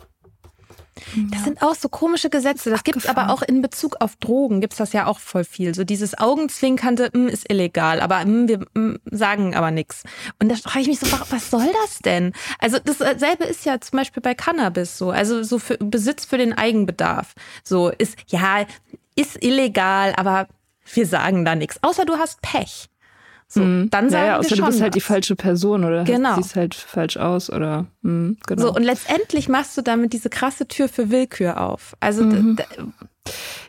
[1.30, 2.70] Das sind auch so komische Gesetze.
[2.70, 5.44] Das gibt es aber auch in Bezug auf Drogen, gibt es das ja auch voll
[5.44, 5.74] viel.
[5.74, 9.70] So dieses Augenzwinkernde mh, hm, ist illegal, aber mh, hm, wir mh, hm, sagen aber
[9.70, 10.02] nichts.
[10.40, 12.32] Und da frage ich mich so, was soll das denn?
[12.58, 15.10] Also dasselbe ist ja zum Beispiel bei Cannabis so.
[15.10, 17.34] Also so für Besitz für den Eigenbedarf.
[17.62, 18.66] So ist, ja,
[19.14, 20.48] ist illegal, aber
[20.92, 21.78] wir sagen da nichts.
[21.82, 22.88] Außer du hast Pech.
[23.50, 23.88] So, mm.
[23.90, 24.94] dann sagen ja, wir schon du bist halt was.
[24.94, 26.36] die falsche Person oder genau.
[26.36, 28.62] siehst halt falsch aus oder mm, genau.
[28.62, 31.96] So und letztendlich machst du damit diese krasse Tür für Willkür auf.
[31.98, 32.58] Also mhm.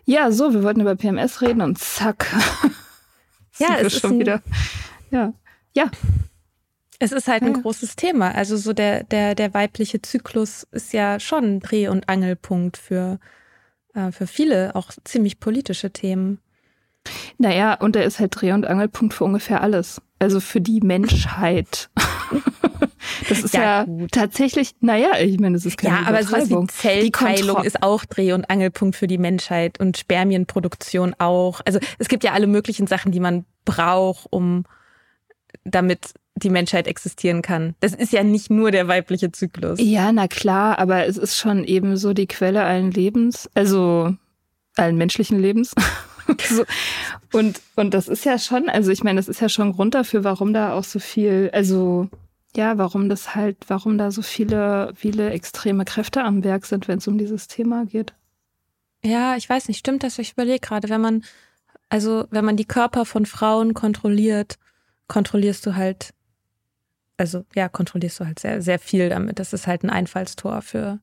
[0.04, 2.28] ja, so wir wollten über PMS reden und zack.
[3.58, 4.42] ja, es ist schon ein, wieder.
[5.12, 5.34] Ja,
[5.74, 5.90] ja.
[7.02, 7.62] Es ist halt ein ja.
[7.62, 8.36] großes Thema.
[8.36, 13.18] Also so der der der weibliche Zyklus ist ja schon ein Dreh- und Angelpunkt für
[13.94, 16.40] äh, für viele auch ziemlich politische Themen.
[17.38, 20.02] Naja, und er ist halt Dreh- und Angelpunkt für ungefähr alles.
[20.20, 21.90] Also für die Menschheit.
[23.30, 26.52] das ist ja, ja tatsächlich, naja, ich meine, das ist keine Ja, aber so ist
[26.52, 31.62] die Zellteilung ist auch Dreh- und Angelpunkt für die Menschheit und Spermienproduktion auch.
[31.66, 34.66] Also es gibt ja alle möglichen Sachen, die man braucht, um
[35.64, 37.76] damit die Menschheit existieren kann.
[37.80, 39.80] Das ist ja nicht nur der weibliche Zyklus.
[39.82, 44.14] Ja, na klar, aber es ist schon eben so die Quelle allen Lebens, also
[44.76, 45.74] allen menschlichen Lebens.
[46.50, 46.66] so.
[47.32, 50.24] Und, und das ist ja schon, also ich meine, das ist ja schon Grund dafür,
[50.24, 52.10] warum da auch so viel, also
[52.56, 56.98] ja, warum das halt, warum da so viele, viele extreme Kräfte am Werk sind, wenn
[56.98, 58.14] es um dieses Thema geht.
[59.04, 60.20] Ja, ich weiß nicht, stimmt das?
[60.20, 61.24] Ich überlege gerade, wenn man,
[61.90, 64.58] also wenn man die Körper von Frauen kontrolliert,
[65.08, 66.14] kontrollierst du halt,
[67.18, 69.40] also ja, kontrollierst du halt sehr, sehr viel damit.
[69.40, 71.00] Das ist halt ein Einfallstor für,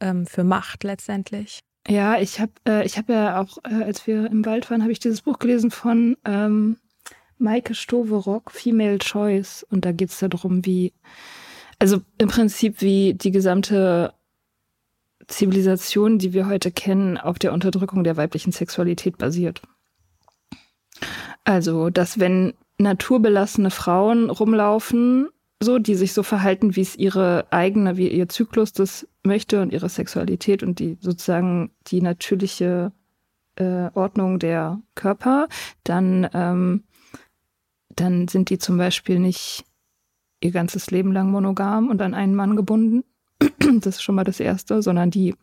[0.00, 1.60] ähm, für Macht letztendlich.
[1.88, 4.92] Ja, ich habe äh, ich hab ja auch, äh, als wir im Wald waren, habe
[4.92, 6.78] ich dieses Buch gelesen von ähm,
[7.38, 9.64] Maike Stoverock, Female Choice.
[9.70, 10.92] Und da geht es darum, wie,
[11.78, 14.12] also im Prinzip, wie die gesamte
[15.28, 19.62] Zivilisation, die wir heute kennen, auf der Unterdrückung der weiblichen Sexualität basiert.
[21.44, 25.28] Also, dass wenn naturbelassene Frauen rumlaufen,
[25.62, 29.72] so, die sich so verhalten, wie es ihre eigene, wie ihr Zyklus das möchte und
[29.72, 32.92] ihre Sexualität und die sozusagen die natürliche
[33.56, 35.48] äh, Ordnung der Körper,
[35.84, 36.84] dann, ähm,
[37.88, 39.64] dann sind die zum Beispiel nicht
[40.40, 43.04] ihr ganzes Leben lang monogam und an einen Mann gebunden.
[43.80, 45.34] das ist schon mal das Erste, sondern die,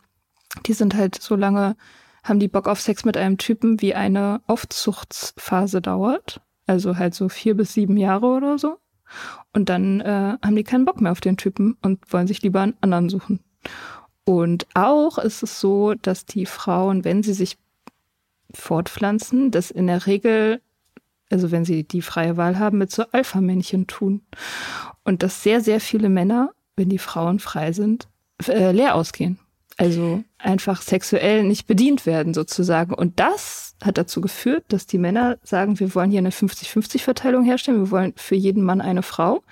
[0.66, 1.76] die sind halt so lange,
[2.22, 6.40] haben die Bock auf Sex mit einem Typen, wie eine Aufzuchtsphase dauert.
[6.66, 8.78] Also halt so vier bis sieben Jahre oder so.
[9.52, 12.60] Und dann äh, haben die keinen Bock mehr auf den Typen und wollen sich lieber
[12.60, 13.40] einen anderen suchen.
[14.24, 17.58] Und auch ist es so, dass die Frauen, wenn sie sich
[18.52, 20.60] fortpflanzen, das in der Regel,
[21.30, 24.22] also wenn sie die freie Wahl haben, mit so Alpha-Männchen tun.
[25.02, 28.08] Und dass sehr, sehr viele Männer, wenn die Frauen frei sind,
[28.46, 29.38] äh, leer ausgehen.
[29.76, 32.94] Also einfach sexuell nicht bedient werden sozusagen.
[32.94, 37.80] Und das hat dazu geführt, dass die Männer sagen, wir wollen hier eine 50-50-Verteilung herstellen,
[37.80, 39.42] wir wollen für jeden Mann eine Frau.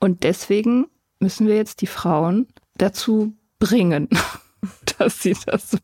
[0.00, 0.86] Und deswegen
[1.20, 4.08] müssen wir jetzt die Frauen dazu bringen,
[4.98, 5.78] dass sie das so.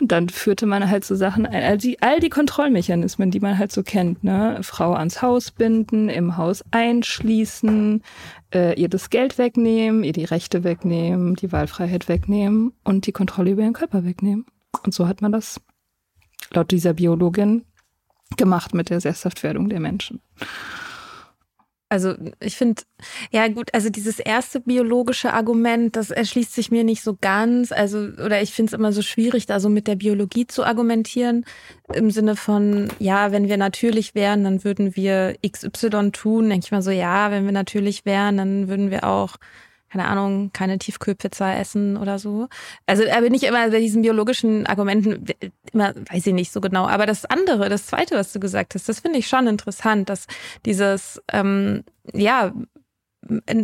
[0.00, 1.62] Und dann führte man halt so Sachen ein.
[1.62, 4.58] All die, all die Kontrollmechanismen, die man halt so kennt, ne?
[4.62, 8.02] Frau ans Haus binden, im Haus einschließen,
[8.54, 13.52] äh, ihr das Geld wegnehmen, ihr die Rechte wegnehmen, die Wahlfreiheit wegnehmen und die Kontrolle
[13.52, 14.46] über ihren Körper wegnehmen.
[14.84, 15.60] Und so hat man das
[16.52, 17.64] laut dieser Biologin
[18.36, 20.20] gemacht mit der Sesshaftwerdung der Menschen.
[21.88, 22.82] Also ich finde,
[23.30, 27.70] ja gut, also dieses erste biologische Argument, das erschließt sich mir nicht so ganz.
[27.70, 31.44] Also, oder ich finde es immer so schwierig, da so mit der Biologie zu argumentieren.
[31.94, 36.50] Im Sinne von, ja, wenn wir natürlich wären, dann würden wir XY tun.
[36.50, 39.36] Denke ich mal so, ja, wenn wir natürlich wären, dann würden wir auch
[39.90, 42.48] keine Ahnung, keine Tiefkühlpizza essen oder so.
[42.86, 45.24] Also da bin ich immer bei diesen biologischen Argumenten
[45.72, 46.86] immer, weiß ich nicht so genau.
[46.86, 50.26] Aber das andere, das zweite, was du gesagt hast, das finde ich schon interessant, dass
[50.64, 52.52] dieses, ähm, ja,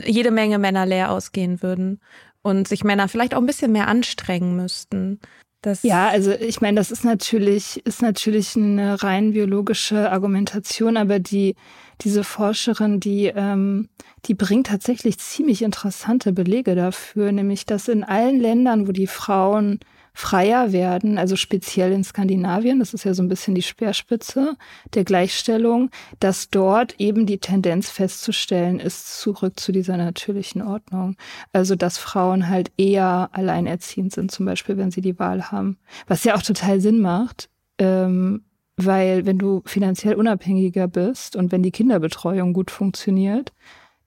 [0.05, 2.01] jede Menge Männer leer ausgehen würden
[2.43, 5.21] und sich Männer vielleicht auch ein bisschen mehr anstrengen müssten.
[5.63, 11.21] Das ja, also ich meine, das ist natürlich, ist natürlich eine rein biologische Argumentation, aber
[11.21, 11.55] die,
[12.01, 13.89] diese Forscherin, die, ähm,
[14.25, 19.79] die bringt tatsächlich ziemlich interessante Belege dafür, nämlich dass in allen Ländern, wo die Frauen
[20.15, 24.57] freier werden, also speziell in Skandinavien, das ist ja so ein bisschen die Speerspitze
[24.95, 31.17] der Gleichstellung, dass dort eben die Tendenz festzustellen ist, zurück zu dieser natürlichen Ordnung.
[31.53, 35.79] Also dass Frauen halt eher alleinerziehend sind, zum Beispiel, wenn sie die Wahl haben.
[36.07, 37.49] Was ja auch total Sinn macht,
[37.79, 38.45] ähm,
[38.77, 43.53] weil wenn du finanziell unabhängiger bist und wenn die Kinderbetreuung gut funktioniert,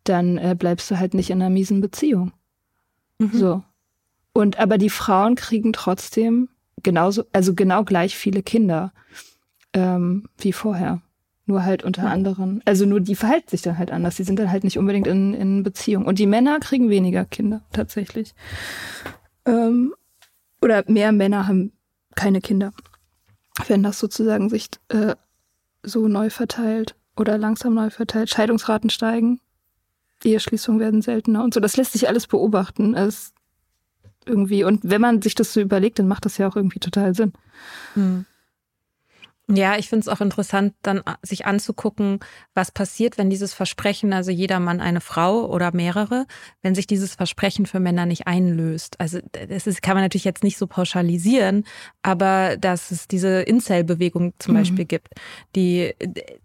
[0.03, 2.31] dann äh, bleibst du halt nicht in einer miesen Beziehung.
[3.19, 3.31] Mhm.
[3.33, 3.63] So.
[4.35, 6.49] Und aber die Frauen kriegen trotzdem
[6.83, 8.91] genauso, also genau gleich viele Kinder
[9.71, 11.01] ähm, wie vorher.
[11.45, 12.09] Nur halt unter ja.
[12.09, 14.17] anderem, also nur die verhalten sich dann halt anders.
[14.17, 16.05] Die sind dann halt nicht unbedingt in, in Beziehung.
[16.05, 18.35] Und die Männer kriegen weniger Kinder tatsächlich.
[19.45, 19.93] Ähm,
[20.61, 21.71] oder mehr Männer haben
[22.15, 22.73] keine Kinder,
[23.69, 25.15] wenn das sozusagen sich äh,
[25.81, 26.95] so neu verteilt.
[27.15, 28.31] oder langsam neu verteilt.
[28.31, 29.39] Scheidungsraten steigen,
[30.25, 31.61] Eheschließungen werden seltener und so.
[31.61, 32.95] Das lässt sich alles beobachten.
[32.95, 33.34] Es
[34.25, 37.15] irgendwie, und wenn man sich das so überlegt, dann macht das ja auch irgendwie total
[37.15, 37.33] Sinn.
[37.93, 38.25] Hm.
[39.47, 42.19] Ja, ich finde es auch interessant, dann sich anzugucken,
[42.55, 46.25] was passiert, wenn dieses Versprechen, also jeder Mann eine Frau oder mehrere,
[46.63, 48.99] wenn sich dieses Versprechen für Männer nicht einlöst.
[48.99, 51.63] Also das ist, kann man natürlich jetzt nicht so pauschalisieren,
[52.01, 54.59] aber dass es diese Incel-Bewegung zum mhm.
[54.59, 55.09] Beispiel gibt,
[55.55, 55.93] die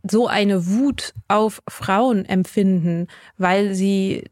[0.09, 3.07] so eine Wut auf Frauen empfinden,
[3.39, 4.25] weil sie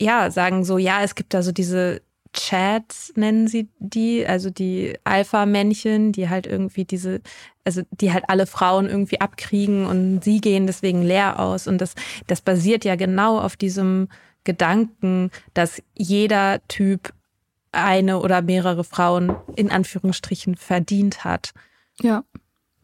[0.00, 2.00] ja sagen so, ja, es gibt da so diese
[2.36, 7.20] Chats nennen sie die, also die Alpha-Männchen, die halt irgendwie diese,
[7.64, 11.66] also die halt alle Frauen irgendwie abkriegen und sie gehen deswegen leer aus.
[11.66, 11.94] Und das,
[12.26, 14.08] das basiert ja genau auf diesem
[14.44, 17.12] Gedanken, dass jeder Typ
[17.72, 21.52] eine oder mehrere Frauen in Anführungsstrichen verdient hat.
[22.00, 22.24] Ja.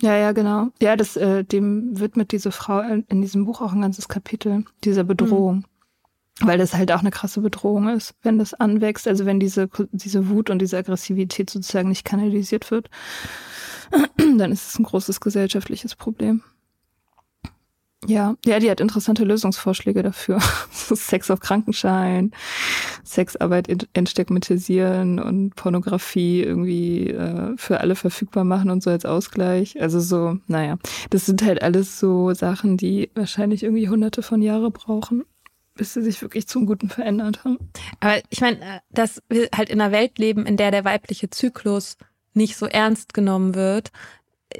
[0.01, 0.69] Ja, ja, genau.
[0.81, 5.05] Ja, das, äh, dem widmet diese Frau in diesem Buch auch ein ganzes Kapitel, dieser
[5.05, 5.59] Bedrohung.
[5.59, 5.65] Mhm
[6.43, 10.29] weil das halt auch eine krasse Bedrohung ist, wenn das anwächst, also wenn diese, diese
[10.29, 12.91] Wut und diese Aggressivität sozusagen nicht kanalisiert wird,
[14.17, 16.43] dann ist es ein großes gesellschaftliches Problem.
[18.09, 20.41] Ja, ja, die hat interessante Lösungsvorschläge dafür.
[20.73, 22.33] Sex auf Krankenschein,
[23.05, 29.81] Sexarbeit entstigmatisieren und Pornografie irgendwie äh, für alle verfügbar machen und so als Ausgleich.
[29.81, 30.79] Also so, naja,
[31.11, 35.23] das sind halt alles so Sachen, die wahrscheinlich irgendwie hunderte von Jahre brauchen
[35.75, 37.59] bis sie sich wirklich zum Guten verändert haben.
[38.01, 41.31] Aber ich meine, äh, dass wir halt in einer Welt leben, in der der weibliche
[41.31, 41.97] Zyklus
[42.35, 43.91] nicht so ernst genommen wird.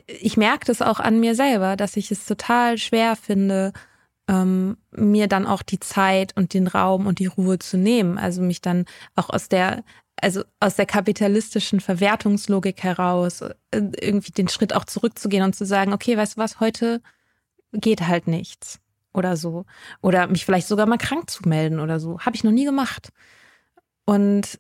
[0.07, 3.73] Ich merke das auch an mir selber, dass ich es total schwer finde,
[4.29, 8.19] ähm, mir dann auch die Zeit und den Raum und die Ruhe zu nehmen.
[8.19, 9.85] Also mich dann auch aus der,
[10.17, 15.93] also aus der kapitalistischen Verwertungslogik heraus äh, irgendwie den Schritt auch zurückzugehen und zu sagen,
[15.93, 17.03] okay, weißt du was, heute
[17.73, 18.82] geht halt nichts
[19.13, 19.65] oder so.
[20.01, 22.21] Oder mich vielleicht sogar mal krank zu melden oder so.
[22.21, 23.11] Habe ich noch nie gemacht.
[24.05, 24.59] Und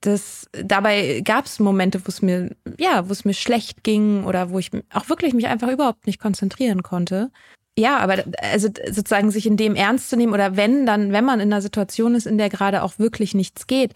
[0.00, 4.50] das, dabei gab es Momente, wo es mir, ja, wo es mir schlecht ging oder
[4.50, 7.30] wo ich auch wirklich mich einfach überhaupt nicht konzentrieren konnte.
[7.78, 11.40] Ja, aber also sozusagen sich in dem ernst zu nehmen oder wenn dann, wenn man
[11.40, 13.92] in einer Situation ist, in der gerade auch wirklich nichts geht,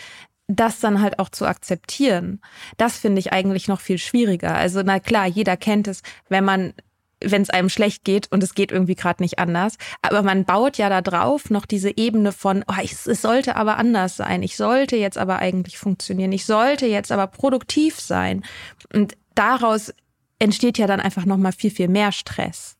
[0.48, 2.40] das dann halt auch zu akzeptieren.
[2.76, 4.54] Das finde ich eigentlich noch viel schwieriger.
[4.54, 6.74] Also na klar, jeder kennt es, wenn man
[7.22, 9.76] wenn es einem schlecht geht und es geht irgendwie gerade nicht anders.
[10.02, 13.76] Aber man baut ja da drauf noch diese Ebene von, oh, ich, es sollte aber
[13.76, 14.42] anders sein.
[14.42, 16.32] Ich sollte jetzt aber eigentlich funktionieren.
[16.32, 18.44] Ich sollte jetzt aber produktiv sein.
[18.92, 19.92] Und daraus
[20.38, 22.76] entsteht ja dann einfach noch mal viel, viel mehr Stress.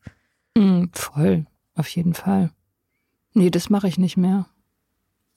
[0.57, 2.51] Mm, voll, auf jeden Fall.
[3.33, 4.47] Nee, das mache ich nicht mehr.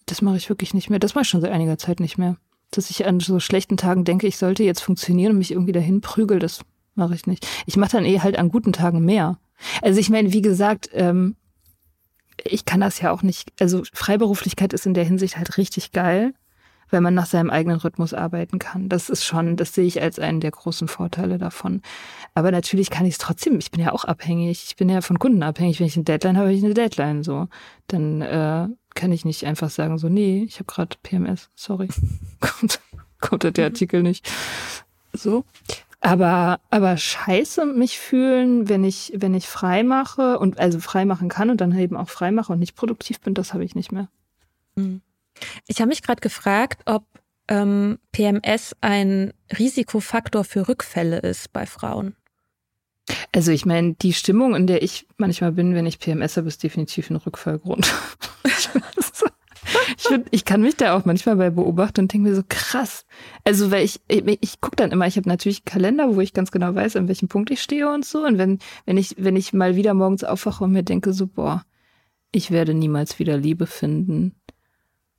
[0.06, 0.98] Das mache ich wirklich nicht mehr.
[0.98, 2.36] Das mache ich schon seit einiger Zeit nicht mehr.
[2.70, 6.00] Dass ich an so schlechten Tagen denke, ich sollte jetzt funktionieren und mich irgendwie dahin
[6.00, 6.62] prügel, das
[6.94, 7.46] mache ich nicht.
[7.66, 9.38] Ich mache dann eh halt an guten Tagen mehr.
[9.82, 11.36] Also ich meine, wie gesagt, ähm,
[12.42, 16.34] ich kann das ja auch nicht, also Freiberuflichkeit ist in der Hinsicht halt richtig geil,
[16.90, 18.88] weil man nach seinem eigenen Rhythmus arbeiten kann.
[18.88, 21.82] Das ist schon, das sehe ich als einen der großen Vorteile davon.
[22.34, 25.18] Aber natürlich kann ich es trotzdem, ich bin ja auch abhängig, ich bin ja von
[25.18, 25.80] Kunden abhängig.
[25.80, 27.48] Wenn ich eine Deadline habe, habe ich eine Deadline so.
[27.88, 31.88] Dann äh, kann ich nicht einfach sagen, so, nee, ich habe gerade PMS, sorry.
[32.40, 32.80] kommt,
[33.20, 34.30] kommt der Artikel nicht.
[35.12, 35.44] So.
[36.04, 41.30] Aber, aber scheiße mich fühlen, wenn ich, wenn ich frei mache und also frei machen
[41.30, 43.90] kann und dann eben auch frei mache und nicht produktiv bin, das habe ich nicht
[43.90, 44.08] mehr.
[44.76, 45.00] Hm.
[45.66, 47.06] Ich habe mich gerade gefragt, ob
[47.48, 52.14] ähm, PMS ein Risikofaktor für Rückfälle ist bei Frauen.
[53.34, 56.62] Also ich meine, die Stimmung, in der ich manchmal bin, wenn ich PMS habe, ist
[56.62, 57.90] definitiv ein Rückfallgrund.
[59.96, 63.06] ich, find, ich kann mich da auch manchmal bei beobachten und denke mir so krass.
[63.44, 66.32] Also, weil ich, ich, ich gucke dann immer, ich habe natürlich einen Kalender, wo ich
[66.32, 68.24] ganz genau weiß, an welchem Punkt ich stehe und so.
[68.24, 71.64] Und wenn, wenn ich, wenn ich mal wieder morgens aufwache und mir denke, so, boah,
[72.32, 74.34] ich werde niemals wieder Liebe finden.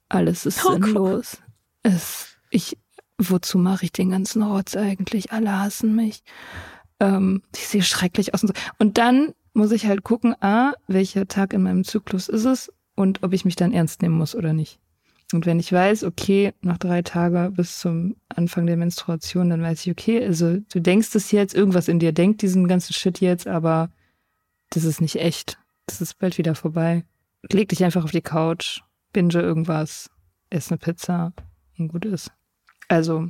[0.10, 1.38] Alles ist oh, sinnlos.
[1.81, 2.77] Es, ich,
[3.17, 5.31] wozu mache ich den ganzen Rotz eigentlich?
[5.31, 6.23] Alle hassen mich.
[6.99, 8.63] Ähm, ich sehe schrecklich aus und so.
[8.79, 13.23] Und dann muss ich halt gucken, ah, welcher Tag in meinem Zyklus ist es und
[13.23, 14.79] ob ich mich dann ernst nehmen muss oder nicht.
[15.34, 19.86] Und wenn ich weiß, okay, nach drei Tagen bis zum Anfang der Menstruation, dann weiß
[19.86, 23.47] ich, okay, also du denkst es jetzt, irgendwas in dir denkt diesen ganzen Shit jetzt,
[23.47, 23.89] aber
[24.69, 25.58] das ist nicht echt.
[25.88, 27.05] Das ist bald wieder vorbei.
[27.51, 28.81] Leg dich einfach auf die Couch,
[29.13, 30.10] binge irgendwas,
[30.49, 31.34] ess eine Pizza
[31.77, 32.31] und gut ist.
[32.88, 33.29] Also,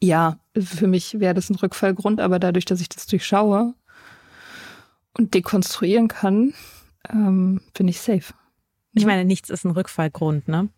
[0.00, 3.74] ja, für mich wäre das ein Rückfallgrund, aber dadurch, dass ich das durchschaue
[5.16, 6.52] und dekonstruieren kann,
[7.08, 8.34] ähm, bin ich safe.
[8.94, 10.68] Ich meine, nichts ist ein Rückfallgrund, ne?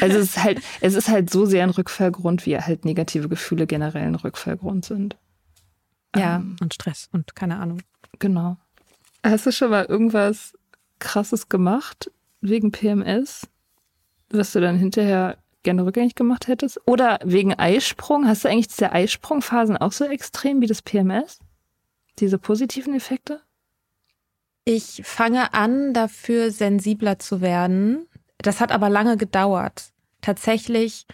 [0.00, 3.66] Also es ist halt, es ist halt so sehr ein Rückfallgrund, wie halt negative Gefühle
[3.66, 5.16] generell ein Rückfallgrund sind.
[6.14, 7.80] Ja, ähm, und Stress und keine Ahnung.
[8.18, 8.58] Genau.
[9.24, 10.52] Hast du schon mal irgendwas
[10.98, 12.10] Krasses gemacht
[12.42, 13.48] wegen PMS,
[14.30, 16.80] was du dann hinterher gerne rückgängig gemacht hättest?
[16.86, 18.26] Oder wegen Eisprung?
[18.26, 21.38] Hast du eigentlich diese Eisprungphasen auch so extrem wie das PMS?
[22.18, 23.40] Diese positiven Effekte?
[24.64, 28.06] Ich fange an, dafür sensibler zu werden.
[28.38, 29.90] Das hat aber lange gedauert.
[30.20, 31.06] Tatsächlich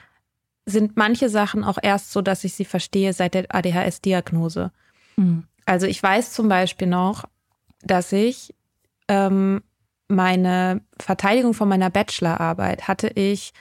[0.66, 4.70] sind manche Sachen auch erst so, dass ich sie verstehe seit der ADHS-Diagnose.
[5.16, 5.44] Mhm.
[5.64, 7.24] Also ich weiß zum Beispiel noch,
[7.82, 8.54] dass ich
[9.08, 9.62] ähm,
[10.08, 13.52] meine Verteidigung von meiner Bachelorarbeit hatte ich,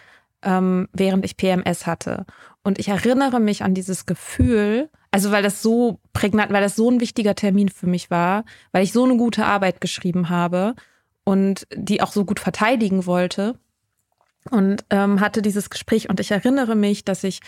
[0.42, 2.26] ähm, während ich PMS hatte.
[2.68, 6.92] Und ich erinnere mich an dieses Gefühl, also weil das so prägnant, weil das so
[6.92, 8.44] ein wichtiger Termin für mich war,
[8.74, 10.76] weil ich so eine gute Arbeit geschrieben habe
[11.24, 13.58] und die auch so gut verteidigen wollte
[14.52, 17.40] und ähm, hatte dieses Gespräch und ich erinnere mich, dass ich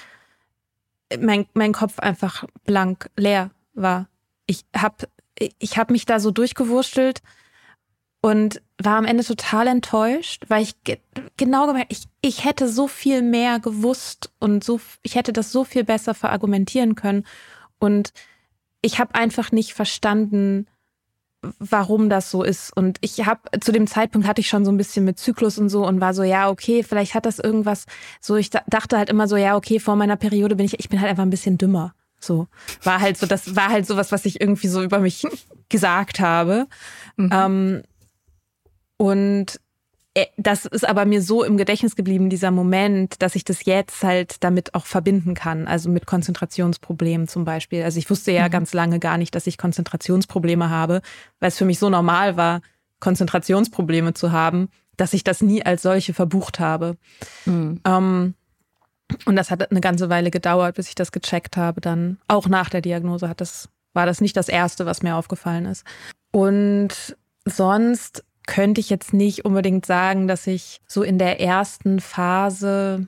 [1.20, 4.08] mein, mein Kopf einfach blank leer war.
[4.46, 7.22] Ich habe ich hab mich da so durchgewurschtelt
[8.22, 10.98] und war am Ende total enttäuscht, weil ich ge
[11.38, 15.64] genau gemerkt, ich, ich hätte so viel mehr gewusst und so, ich hätte das so
[15.64, 17.26] viel besser verargumentieren können.
[17.80, 18.12] Und
[18.82, 20.68] ich habe einfach nicht verstanden,
[21.60, 22.76] warum das so ist.
[22.76, 25.70] Und ich habe zu dem Zeitpunkt hatte ich schon so ein bisschen mit Zyklus und
[25.70, 27.86] so und war so, ja, okay, vielleicht hat das irgendwas
[28.20, 31.00] so, ich dachte halt immer so, ja, okay, vor meiner Periode bin ich, ich bin
[31.00, 31.94] halt einfach ein bisschen dümmer.
[32.22, 32.48] So,
[32.84, 35.26] war halt so, das war halt sowas, was ich irgendwie so über mich
[35.70, 36.68] gesagt habe.
[37.16, 37.30] Mhm.
[37.32, 37.84] Ähm,
[39.00, 39.60] und
[40.14, 44.04] äh, das ist aber mir so im Gedächtnis geblieben, dieser Moment, dass ich das jetzt
[44.04, 45.68] halt damit auch verbinden kann.
[45.68, 47.84] Also mit Konzentrationsproblemen zum Beispiel.
[47.84, 48.52] Also ich wusste ja mhm.
[48.52, 51.02] ganz lange gar nicht, dass ich Konzentrationsprobleme habe,
[51.40, 52.62] weil es für mich so normal war,
[53.00, 56.98] Konzentrationsprobleme zu haben, dass ich das nie als solche verbucht habe.
[57.46, 57.80] Mhm.
[57.86, 58.34] Ähm,
[59.26, 61.80] und das hat eine ganze Weile gedauert, bis ich das gecheckt habe.
[61.80, 65.66] Dann auch nach der Diagnose hat das, war das nicht das erste, was mir aufgefallen
[65.66, 65.86] ist.
[66.32, 73.08] Und sonst könnte ich jetzt nicht unbedingt sagen, dass ich so in der ersten Phase,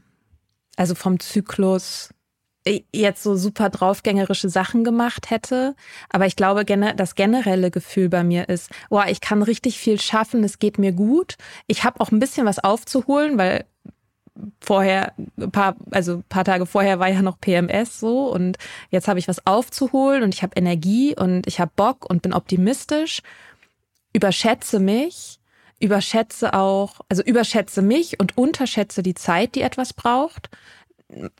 [0.77, 2.11] also vom Zyklus,
[2.63, 5.75] äh, jetzt so super draufgängerische Sachen gemacht hätte.
[6.09, 10.43] Aber ich glaube, das generelle Gefühl bei mir ist, oh, ich kann richtig viel schaffen,
[10.43, 11.37] es geht mir gut.
[11.65, 13.65] Ich habe auch ein bisschen was aufzuholen, weil
[14.59, 15.13] vorher,
[15.51, 18.57] paar, also paar Tage vorher war ja noch PMS so und
[18.91, 22.33] jetzt habe ich was aufzuholen und ich habe Energie und ich habe Bock und bin
[22.33, 23.23] optimistisch
[24.13, 25.39] überschätze mich,
[25.79, 30.49] überschätze auch, also überschätze mich und unterschätze die Zeit, die etwas braucht,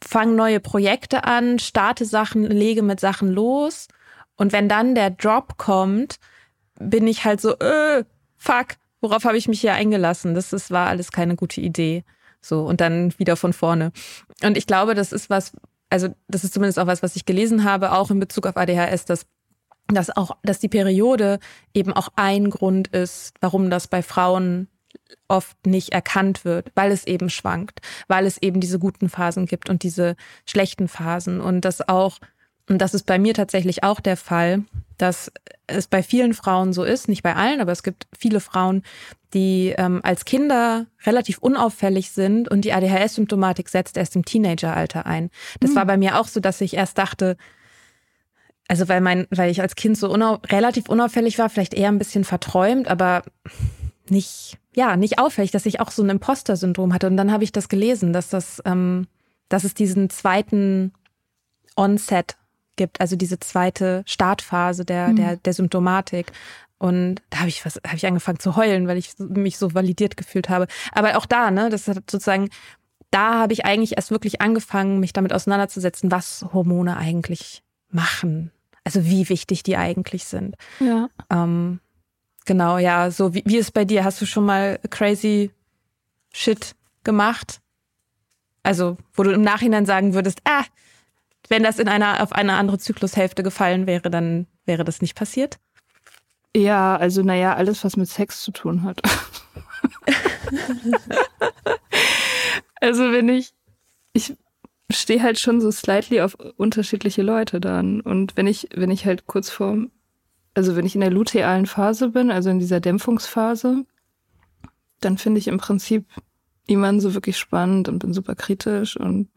[0.03, 3.87] fange neue Projekte an, starte Sachen, lege mit Sachen los
[4.35, 6.17] und wenn dann der Drop kommt,
[6.79, 8.03] bin ich halt so, äh,
[8.37, 10.33] fuck, worauf habe ich mich hier eingelassen?
[10.33, 12.03] Das ist, war alles keine gute Idee.
[12.41, 13.91] So, und dann wieder von vorne.
[14.43, 15.53] Und ich glaube, das ist was,
[15.91, 19.05] also das ist zumindest auch was, was ich gelesen habe, auch in Bezug auf ADHS,
[19.05, 19.27] dass
[19.95, 21.39] dass auch, dass die Periode
[21.73, 24.67] eben auch ein Grund ist, warum das bei Frauen
[25.27, 29.69] oft nicht erkannt wird, weil es eben schwankt, weil es eben diese guten Phasen gibt
[29.69, 30.15] und diese
[30.45, 32.19] schlechten Phasen und das auch,
[32.69, 34.63] und das ist bei mir tatsächlich auch der Fall,
[34.97, 35.31] dass
[35.67, 38.83] es bei vielen Frauen so ist, nicht bei allen, aber es gibt viele Frauen,
[39.33, 45.29] die ähm, als Kinder relativ unauffällig sind und die ADHS-Symptomatik setzt erst im Teenageralter ein.
[45.59, 45.75] Das mhm.
[45.75, 47.37] war bei mir auch so, dass ich erst dachte,
[48.71, 51.97] also weil mein, weil ich als Kind so unau relativ unauffällig war, vielleicht eher ein
[51.97, 53.23] bisschen verträumt, aber
[54.07, 57.07] nicht, ja, nicht auffällig, dass ich auch so ein Imposter-Syndrom hatte.
[57.07, 59.07] Und dann habe ich das gelesen, dass das, ähm,
[59.49, 60.93] dass es diesen zweiten
[61.75, 62.37] Onset
[62.77, 65.15] gibt, also diese zweite Startphase der, mhm.
[65.17, 66.31] der, der Symptomatik.
[66.77, 70.15] Und da habe ich was, habe ich angefangen zu heulen, weil ich mich so validiert
[70.15, 70.67] gefühlt habe.
[70.93, 72.47] Aber auch da, ne, das hat sozusagen,
[73.09, 78.49] da habe ich eigentlich erst wirklich angefangen, mich damit auseinanderzusetzen, was Hormone eigentlich machen
[78.83, 80.55] also wie wichtig die eigentlich sind.
[80.79, 81.09] Ja.
[81.29, 81.79] Ähm,
[82.45, 84.03] genau, ja, so wie, wie ist bei dir?
[84.03, 85.51] Hast du schon mal crazy
[86.33, 87.61] Shit gemacht?
[88.63, 90.63] Also, wo du im Nachhinein sagen würdest, ah,
[91.49, 95.59] wenn das in einer, auf eine andere Zyklushälfte gefallen wäre, dann wäre das nicht passiert?
[96.55, 99.01] Ja, also naja, alles, was mit Sex zu tun hat.
[102.81, 103.53] also wenn ich,
[104.13, 104.35] ich
[104.91, 108.01] stehe halt schon so slightly auf unterschiedliche Leute dann.
[108.01, 109.77] Und wenn ich, wenn ich halt kurz vor,
[110.53, 113.85] also wenn ich in der lutealen Phase bin, also in dieser Dämpfungsphase,
[114.99, 116.05] dann finde ich im Prinzip
[116.67, 119.29] niemanden so wirklich spannend und bin super kritisch und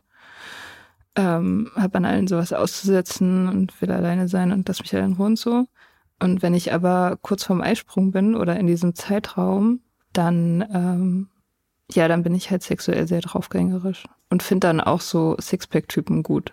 [1.17, 5.15] ähm, habe an allen sowas auszusetzen und will alleine sein und lass mich halt in
[5.15, 5.67] Ruhe und so.
[6.21, 9.81] Und wenn ich aber kurz vorm Eisprung bin oder in diesem Zeitraum,
[10.13, 11.29] dann ähm,
[11.93, 16.53] ja, dann bin ich halt sexuell sehr draufgängerisch und finde dann auch so Sixpack-Typen gut.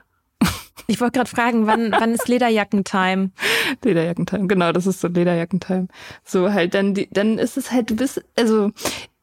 [0.87, 3.31] Ich wollte gerade fragen, wann, wann ist Lederjacken-Time?
[3.83, 5.87] Lederjackentime, genau, das ist so Lederjackentime.
[6.25, 8.71] So halt, dann, die, dann ist es halt, du bist, also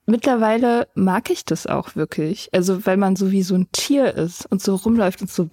[0.07, 2.49] mittlerweile mag ich das auch wirklich.
[2.53, 5.49] Also, weil man so wie so ein Tier ist und so rumläuft und so,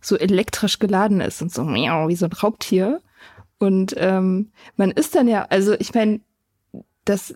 [0.00, 3.02] so elektrisch geladen ist und so miau, wie so ein Raubtier.
[3.58, 6.20] Und ähm, man ist dann ja, also ich meine,
[7.04, 7.34] das,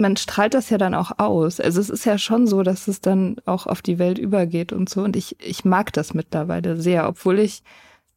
[0.00, 1.60] man strahlt das ja dann auch aus.
[1.60, 4.88] Also es ist ja schon so, dass es dann auch auf die Welt übergeht und
[4.88, 5.02] so.
[5.02, 7.62] Und ich, ich mag das mittlerweile sehr, obwohl ich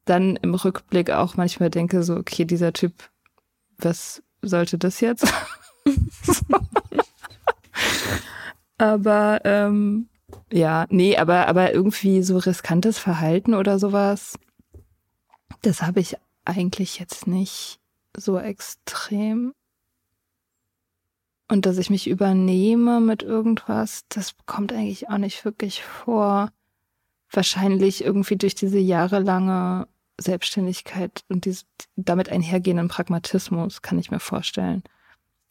[0.05, 2.93] dann im Rückblick auch manchmal denke, so, okay, dieser Typ,
[3.77, 5.31] was sollte das jetzt?
[8.77, 10.07] aber ähm,
[10.51, 14.37] ja, nee, aber, aber irgendwie so riskantes Verhalten oder sowas,
[15.61, 17.79] das habe ich eigentlich jetzt nicht
[18.15, 19.53] so extrem.
[21.53, 26.49] Und dass ich mich übernehme mit irgendwas, das kommt eigentlich auch nicht wirklich vor.
[27.29, 29.87] Wahrscheinlich irgendwie durch diese jahrelange
[30.19, 34.81] Selbstständigkeit und diese, damit einhergehenden Pragmatismus, kann ich mir vorstellen.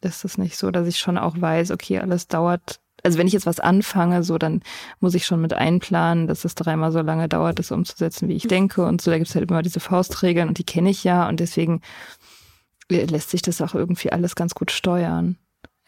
[0.01, 2.81] Ist es nicht so, dass ich schon auch weiß, okay, alles dauert.
[3.05, 4.63] Also wenn ich jetzt was anfange, so dann
[4.99, 8.49] muss ich schon mit einplanen, dass es dreimal so lange dauert, das umzusetzen, wie ich
[8.49, 8.85] denke.
[8.85, 11.39] Und so, da gibt es halt immer diese Faustregeln und die kenne ich ja und
[11.39, 11.81] deswegen
[12.89, 15.39] lässt sich das auch irgendwie alles ganz gut steuern.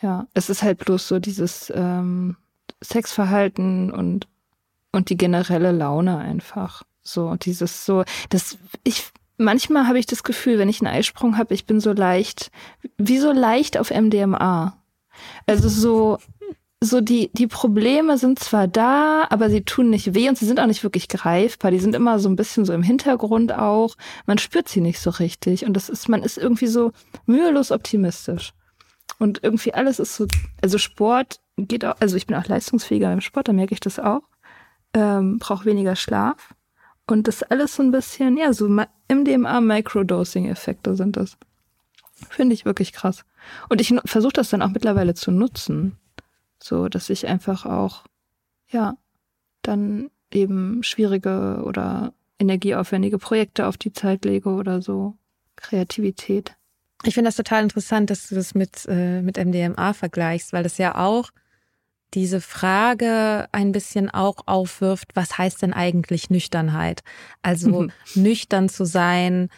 [0.02, 2.36] Ja, es ist halt bloß so dieses ähm,
[2.82, 4.26] Sexverhalten und,
[4.92, 6.82] und die generelle Laune einfach.
[7.02, 11.54] So, dieses so, das, ich, manchmal habe ich das Gefühl, wenn ich einen Eisprung habe,
[11.54, 12.50] ich bin so leicht,
[12.96, 14.76] wie so leicht auf MDMA.
[15.46, 16.18] Also so,
[16.80, 20.60] so die, die Probleme sind zwar da, aber sie tun nicht weh und sie sind
[20.60, 21.70] auch nicht wirklich greifbar.
[21.70, 23.96] Die sind immer so ein bisschen so im Hintergrund auch.
[24.26, 25.64] Man spürt sie nicht so richtig.
[25.64, 26.92] Und das ist, man ist irgendwie so
[27.26, 28.52] mühelos optimistisch.
[29.18, 30.26] Und irgendwie alles ist so,
[30.62, 33.98] also Sport geht auch, also ich bin auch leistungsfähiger beim Sport, da merke ich das
[33.98, 34.22] auch.
[34.92, 36.54] Ähm, brauche weniger Schlaf.
[37.06, 38.66] Und das alles so ein bisschen, ja, so
[39.08, 41.36] MDMA-Microdosing-Effekte sind das.
[42.30, 43.24] Finde ich wirklich krass.
[43.68, 45.98] Und ich versuche das dann auch mittlerweile zu nutzen.
[46.62, 48.04] So, dass ich einfach auch,
[48.68, 48.96] ja,
[49.62, 55.14] dann eben schwierige oder energieaufwendige Projekte auf die Zeit lege oder so.
[55.56, 56.56] Kreativität.
[57.06, 60.78] Ich finde das total interessant, dass du das mit, äh, mit MDMA vergleichst, weil das
[60.78, 61.30] ja auch
[62.14, 67.02] diese Frage ein bisschen auch aufwirft, was heißt denn eigentlich Nüchternheit?
[67.42, 67.92] Also mhm.
[68.14, 69.48] nüchtern zu sein,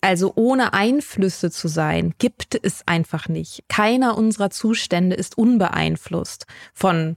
[0.00, 3.64] also ohne Einflüsse zu sein, gibt es einfach nicht.
[3.68, 7.16] Keiner unserer Zustände ist unbeeinflusst von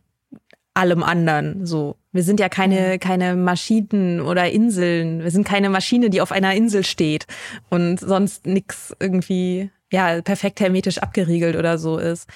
[0.74, 1.66] allem anderen.
[1.66, 5.24] So, wir sind ja keine keine Maschinen oder Inseln.
[5.24, 7.28] Wir sind keine Maschine, die auf einer Insel steht
[7.70, 12.28] und sonst nix irgendwie ja perfekt hermetisch abgeriegelt oder so ist.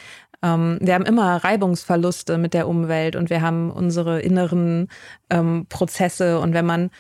[0.44, 4.90] Ähm, wir haben immer Reibungsverluste mit der Umwelt und wir haben unsere inneren
[5.30, 6.92] ähm, Prozesse und wenn man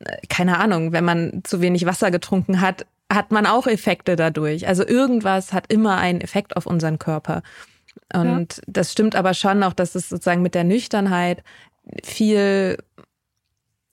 [0.00, 4.68] äh, keine Ahnung, wenn man zu wenig Wasser getrunken hat, hat man auch Effekte dadurch.
[4.68, 7.42] Also irgendwas hat immer einen Effekt auf unseren Körper.
[8.12, 8.62] Und ja.
[8.66, 11.42] das stimmt aber schon auch, dass es sozusagen mit der Nüchternheit
[12.04, 12.78] viel,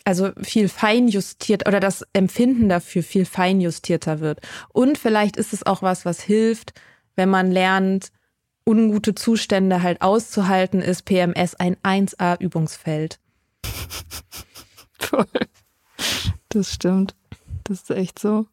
[0.03, 4.39] also viel feinjustiert oder das Empfinden dafür viel feinjustierter wird.
[4.69, 6.73] Und vielleicht ist es auch was, was hilft,
[7.15, 8.11] wenn man lernt,
[8.65, 13.19] ungute Zustände halt auszuhalten, ist PMS ein 1A-Übungsfeld.
[14.99, 15.25] Toll.
[16.49, 17.15] Das stimmt.
[17.63, 18.45] Das ist echt so.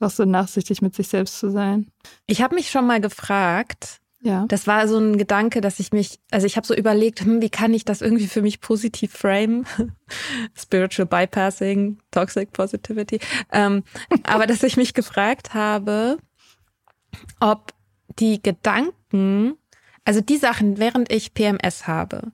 [0.00, 1.90] Auch so nachsichtig mit sich selbst zu sein.
[2.26, 4.44] Ich habe mich schon mal gefragt, ja.
[4.48, 7.48] Das war so ein Gedanke, dass ich mich, also ich habe so überlegt, hm, wie
[7.48, 9.64] kann ich das irgendwie für mich positiv frame?
[10.58, 13.20] Spiritual Bypassing, Toxic Positivity.
[13.52, 13.84] Ähm,
[14.24, 16.18] aber dass ich mich gefragt habe,
[17.38, 17.72] ob
[18.18, 19.54] die Gedanken,
[20.04, 22.32] also die Sachen, während ich PMS habe,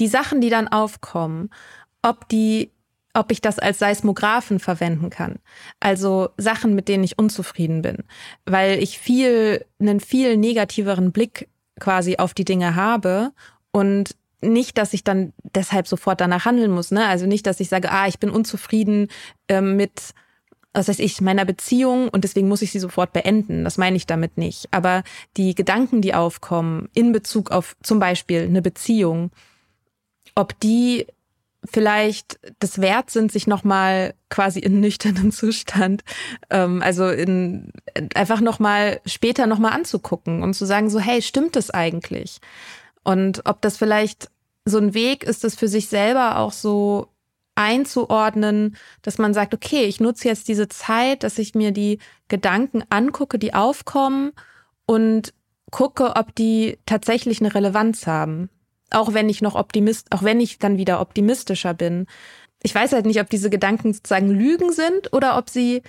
[0.00, 1.50] die Sachen, die dann aufkommen,
[2.02, 2.72] ob die
[3.18, 5.40] ob ich das als Seismographen verwenden kann.
[5.80, 8.04] Also Sachen, mit denen ich unzufrieden bin,
[8.46, 11.48] weil ich viel, einen viel negativeren Blick
[11.80, 13.32] quasi auf die Dinge habe
[13.72, 16.92] und nicht, dass ich dann deshalb sofort danach handeln muss.
[16.92, 17.06] Ne?
[17.06, 19.08] Also nicht, dass ich sage, ah, ich bin unzufrieden
[19.48, 20.14] äh, mit,
[20.72, 23.64] was weiß ich, meiner Beziehung und deswegen muss ich sie sofort beenden.
[23.64, 24.68] Das meine ich damit nicht.
[24.70, 25.02] Aber
[25.36, 29.32] die Gedanken, die aufkommen in Bezug auf zum Beispiel eine Beziehung,
[30.36, 31.08] ob die
[31.64, 36.04] vielleicht das wert sind, sich nochmal quasi in nüchternem Zustand,
[36.50, 37.72] ähm, also in
[38.14, 42.40] einfach nochmal später nochmal anzugucken und zu sagen, so, hey, stimmt das eigentlich?
[43.04, 44.30] Und ob das vielleicht
[44.64, 47.08] so ein Weg ist, das für sich selber auch so
[47.54, 51.98] einzuordnen, dass man sagt, okay, ich nutze jetzt diese Zeit, dass ich mir die
[52.28, 54.32] Gedanken angucke, die aufkommen
[54.86, 55.34] und
[55.70, 58.48] gucke, ob die tatsächlich eine Relevanz haben.
[58.90, 62.06] Auch wenn ich noch Optimist, auch wenn ich dann wieder optimistischer bin.
[62.62, 65.82] Ich weiß halt nicht, ob diese Gedanken sozusagen Lügen sind oder ob sie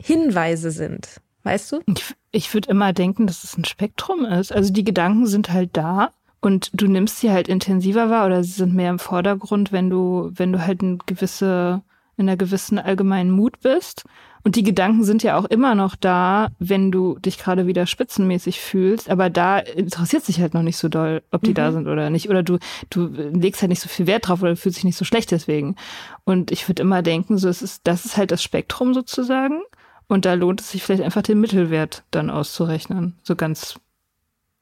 [0.00, 1.20] Hinweise sind.
[1.42, 1.80] Weißt du?
[1.86, 4.52] Ich, ich würde immer denken, dass es ein Spektrum ist.
[4.52, 8.52] Also die Gedanken sind halt da und du nimmst sie halt intensiver wahr oder sie
[8.52, 11.82] sind mehr im Vordergrund, wenn du, wenn du halt eine gewisse,
[12.16, 14.04] in einer gewissen allgemeinen Mut bist.
[14.46, 18.60] Und die Gedanken sind ja auch immer noch da, wenn du dich gerade wieder spitzenmäßig
[18.60, 19.10] fühlst.
[19.10, 21.54] Aber da interessiert sich halt noch nicht so doll, ob die mhm.
[21.54, 22.30] da sind oder nicht.
[22.30, 25.04] Oder du, du legst halt nicht so viel Wert drauf oder fühlst dich nicht so
[25.04, 25.74] schlecht deswegen.
[26.22, 29.62] Und ich würde immer denken, so, es ist, das ist halt das Spektrum sozusagen.
[30.06, 33.16] Und da lohnt es sich vielleicht einfach den Mittelwert dann auszurechnen.
[33.24, 33.80] So ganz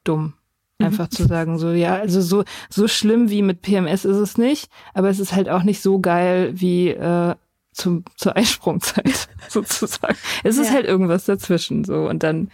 [0.03, 0.33] dumm.
[0.79, 0.87] Mhm.
[0.87, 4.71] Einfach zu sagen, so, ja, also so, so schlimm wie mit PMS ist es nicht,
[4.95, 7.35] aber es ist halt auch nicht so geil wie äh,
[7.75, 10.17] zum, zur Eisprungzeit sozusagen.
[10.43, 10.75] Es ist ja.
[10.75, 12.51] halt irgendwas dazwischen so und dann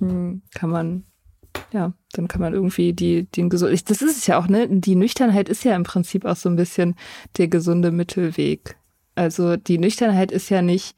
[0.00, 1.04] hm, kann man
[1.72, 4.68] ja, dann kann man irgendwie die, den gesund, das ist es ja auch, ne?
[4.68, 6.94] Die Nüchternheit ist ja im Prinzip auch so ein bisschen
[7.36, 8.76] der gesunde Mittelweg.
[9.14, 10.94] Also die Nüchternheit ist ja nicht,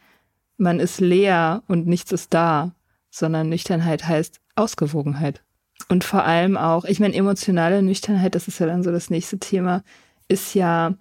[0.59, 2.75] man ist leer und nichts ist da,
[3.11, 5.43] sondern Nüchternheit heißt Ausgewogenheit.
[5.89, 9.39] Und vor allem auch, ich meine, emotionale Nüchternheit, das ist ja dann so das nächste
[9.39, 9.83] Thema,
[10.29, 10.95] ist ja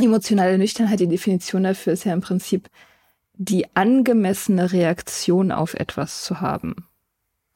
[0.00, 2.68] emotionale Nüchternheit, die Definition dafür ist ja im Prinzip
[3.34, 6.88] die angemessene Reaktion auf etwas zu haben.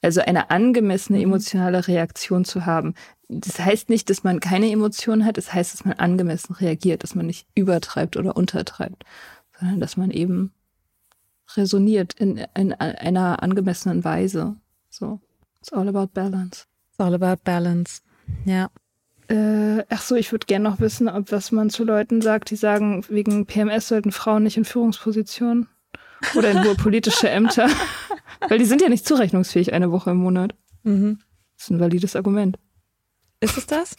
[0.01, 1.25] Also eine angemessene mhm.
[1.25, 2.95] emotionale Reaktion zu haben.
[3.29, 7.15] Das heißt nicht, dass man keine Emotionen hat, das heißt, dass man angemessen reagiert, dass
[7.15, 9.05] man nicht übertreibt oder untertreibt,
[9.59, 10.53] sondern dass man eben
[11.57, 14.57] resoniert in, in einer angemessenen Weise.
[14.91, 15.21] So.
[15.61, 16.67] It's all about balance.
[16.91, 18.03] It's all about balance.
[18.45, 18.71] Ja.
[19.33, 22.57] Äh, ach so, ich würde gerne noch wissen, ob was man zu Leuten sagt, die
[22.57, 25.69] sagen, wegen PMS sollten Frauen nicht in Führungspositionen
[26.35, 27.71] oder in hohe politische Ämter.
[28.49, 30.55] Weil die sind ja nicht zurechnungsfähig eine Woche im Monat.
[30.83, 31.21] Mhm.
[31.57, 32.59] Das ist ein valides Argument.
[33.41, 33.97] Ist es das?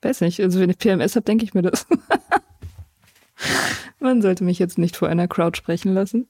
[0.00, 0.40] Weiß nicht.
[0.40, 1.86] Also wenn ich PMS habe, denke ich mir das.
[4.00, 6.26] Man sollte mich jetzt nicht vor einer Crowd sprechen lassen.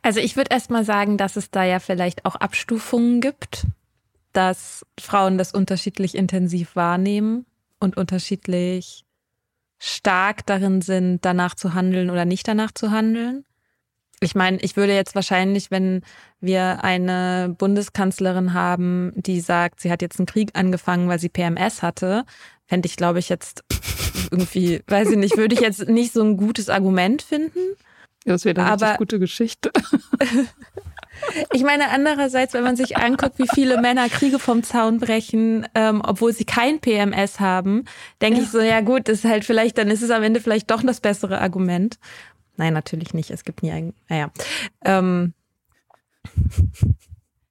[0.00, 3.66] Also ich würde erst mal sagen, dass es da ja vielleicht auch Abstufungen gibt,
[4.32, 7.46] dass Frauen das unterschiedlich intensiv wahrnehmen
[7.84, 9.04] und unterschiedlich
[9.78, 13.44] stark darin sind, danach zu handeln oder nicht danach zu handeln.
[14.20, 16.02] Ich meine, ich würde jetzt wahrscheinlich, wenn
[16.40, 21.82] wir eine Bundeskanzlerin haben, die sagt, sie hat jetzt einen Krieg angefangen, weil sie PMS
[21.82, 22.24] hatte,
[22.64, 23.64] fände ich, glaube ich, jetzt
[24.30, 27.58] irgendwie, weiß ich nicht, würde ich jetzt nicht so ein gutes Argument finden.
[28.24, 29.70] Das wäre eine gute Geschichte.
[31.52, 36.02] Ich meine, andererseits, wenn man sich anguckt, wie viele Männer Kriege vom Zaun brechen, ähm,
[36.04, 37.84] obwohl sie kein PMS haben,
[38.20, 38.44] denke ja.
[38.44, 41.00] ich so, ja gut, ist halt vielleicht, dann ist es am Ende vielleicht doch das
[41.00, 41.98] bessere Argument.
[42.56, 43.30] Nein, natürlich nicht.
[43.30, 44.30] Es gibt nie ein, naja.
[44.84, 45.34] Ähm.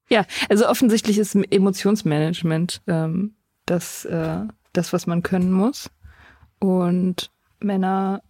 [0.09, 4.41] Ja, also offensichtlich ist Emotionsmanagement ähm, das, äh,
[4.73, 5.89] das, was man können muss.
[6.59, 8.21] Und Männer,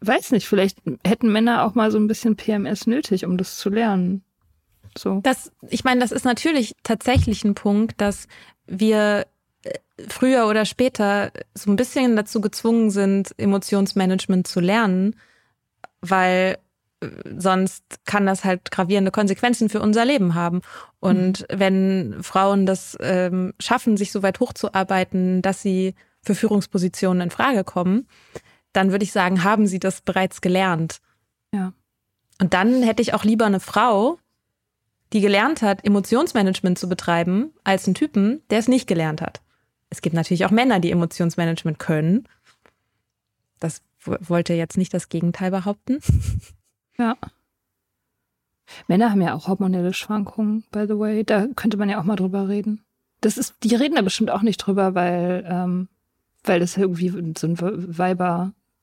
[0.00, 3.68] weiß nicht, vielleicht hätten Männer auch mal so ein bisschen PMS nötig, um das zu
[3.68, 4.24] lernen.
[4.96, 5.20] So.
[5.22, 8.26] Das, ich meine, das ist natürlich tatsächlich ein Punkt, dass
[8.66, 9.26] wir
[9.62, 9.72] äh,
[10.08, 15.16] früher oder später so ein bisschen dazu gezwungen sind, Emotionsmanagement zu lernen,
[16.00, 16.58] weil
[17.00, 20.62] äh, sonst kann das halt gravierende Konsequenzen für unser Leben haben.
[20.98, 21.60] Und mhm.
[21.60, 27.64] wenn Frauen das ähm, schaffen, sich so weit hochzuarbeiten, dass sie für Führungspositionen in Frage
[27.64, 28.06] kommen,
[28.72, 31.00] dann würde ich sagen, haben sie das bereits gelernt.
[31.52, 31.72] Ja.
[32.40, 34.18] Und dann hätte ich auch lieber eine Frau,
[35.12, 39.40] die gelernt hat, Emotionsmanagement zu betreiben, als einen Typen, der es nicht gelernt hat.
[39.90, 42.28] Es gibt natürlich auch Männer, die Emotionsmanagement können.
[43.58, 45.98] Das wollte jetzt nicht das Gegenteil behaupten.
[46.98, 47.16] Ja.
[48.86, 51.24] Männer haben ja auch hormonelle Schwankungen, by the way.
[51.24, 52.84] Da könnte man ja auch mal drüber reden.
[53.20, 55.88] Das ist, die reden da bestimmt auch nicht drüber, weil, ähm,
[56.44, 57.56] weil das irgendwie so ein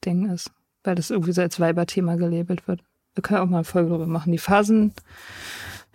[0.07, 0.51] Weiber-Ding ist.
[0.83, 2.81] Weil das irgendwie so als Weiber-Thema gelabelt wird.
[3.15, 4.31] Wir können auch mal eine Folge drüber machen.
[4.31, 4.93] Die Phasen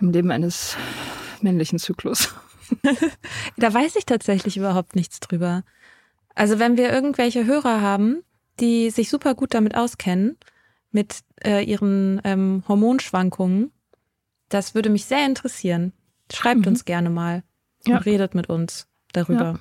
[0.00, 0.76] im Leben eines
[1.40, 2.34] männlichen Zyklus.
[3.56, 5.64] da weiß ich tatsächlich überhaupt nichts drüber.
[6.34, 8.22] Also wenn wir irgendwelche Hörer haben,
[8.60, 10.36] die sich super gut damit auskennen,
[10.90, 13.72] mit äh, ihren ähm, Hormonschwankungen,
[14.48, 15.92] das würde mich sehr interessieren.
[16.30, 16.68] Schreibt mhm.
[16.68, 17.44] uns gerne mal
[17.86, 17.96] ja.
[17.96, 19.52] und redet mit uns darüber.
[19.54, 19.58] Ja.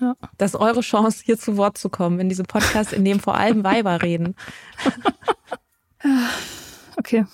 [0.00, 0.16] Ja.
[0.38, 3.36] Das ist eure Chance, hier zu Wort zu kommen in diesem Podcast, in dem vor
[3.36, 4.34] allem Weiber reden.
[6.96, 7.24] okay.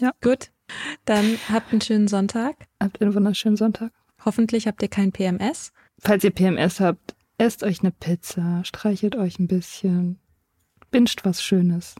[0.00, 0.12] Ja.
[0.22, 0.50] Gut.
[1.04, 2.56] Dann habt einen schönen Sonntag.
[2.80, 3.92] Habt einen wunderschönen Sonntag.
[4.24, 5.72] Hoffentlich habt ihr kein PMS.
[5.98, 10.18] Falls ihr PMS habt, esst euch eine Pizza, streichelt euch ein bisschen,
[10.90, 11.94] binscht was Schönes.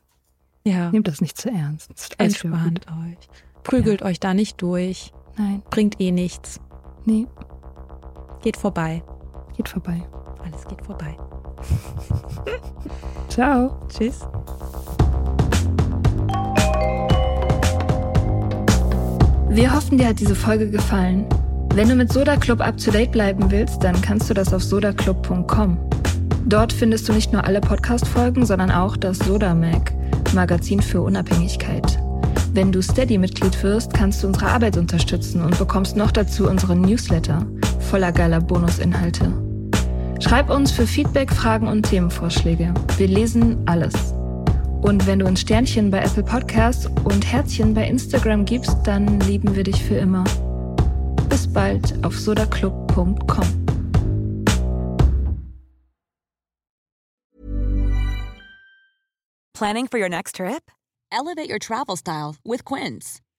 [0.67, 0.91] Ja.
[0.91, 2.15] Nehmt das nicht zu ernst.
[2.19, 3.29] Entspannt euch.
[3.63, 4.07] Prügelt ja.
[4.07, 5.13] euch da nicht durch.
[5.37, 5.63] Nein.
[5.71, 6.61] Bringt eh nichts.
[7.05, 7.27] Nee.
[8.43, 9.03] Geht vorbei.
[9.57, 10.03] Geht vorbei.
[10.43, 11.17] Alles geht vorbei.
[13.29, 13.77] Ciao.
[13.89, 14.21] Tschüss.
[19.49, 21.27] Wir hoffen, dir hat diese Folge gefallen.
[21.75, 24.63] Wenn du mit Soda Club up to date bleiben willst, dann kannst du das auf
[24.63, 25.79] sodaclub.com.
[26.47, 29.93] Dort findest du nicht nur alle Podcast-Folgen, sondern auch das Soda Mag,
[30.35, 31.99] Magazin für Unabhängigkeit.
[32.53, 37.47] Wenn du Steady-Mitglied wirst, kannst du unsere Arbeit unterstützen und bekommst noch dazu unseren Newsletter
[37.95, 39.33] voller geiler Bonusinhalte.
[40.19, 42.75] Schreib uns für Feedback, Fragen und Themenvorschläge.
[42.97, 43.95] Wir lesen alles.
[44.83, 49.55] Und wenn du uns Sternchen bei Apple Podcasts und Herzchen bei Instagram gibst, dann lieben
[49.55, 50.25] wir dich für immer.
[51.29, 53.47] Bis bald auf sodaclub.com.
[59.57, 60.69] Planning for your next trip?
[61.13, 63.21] Elevate your travel style with Quince.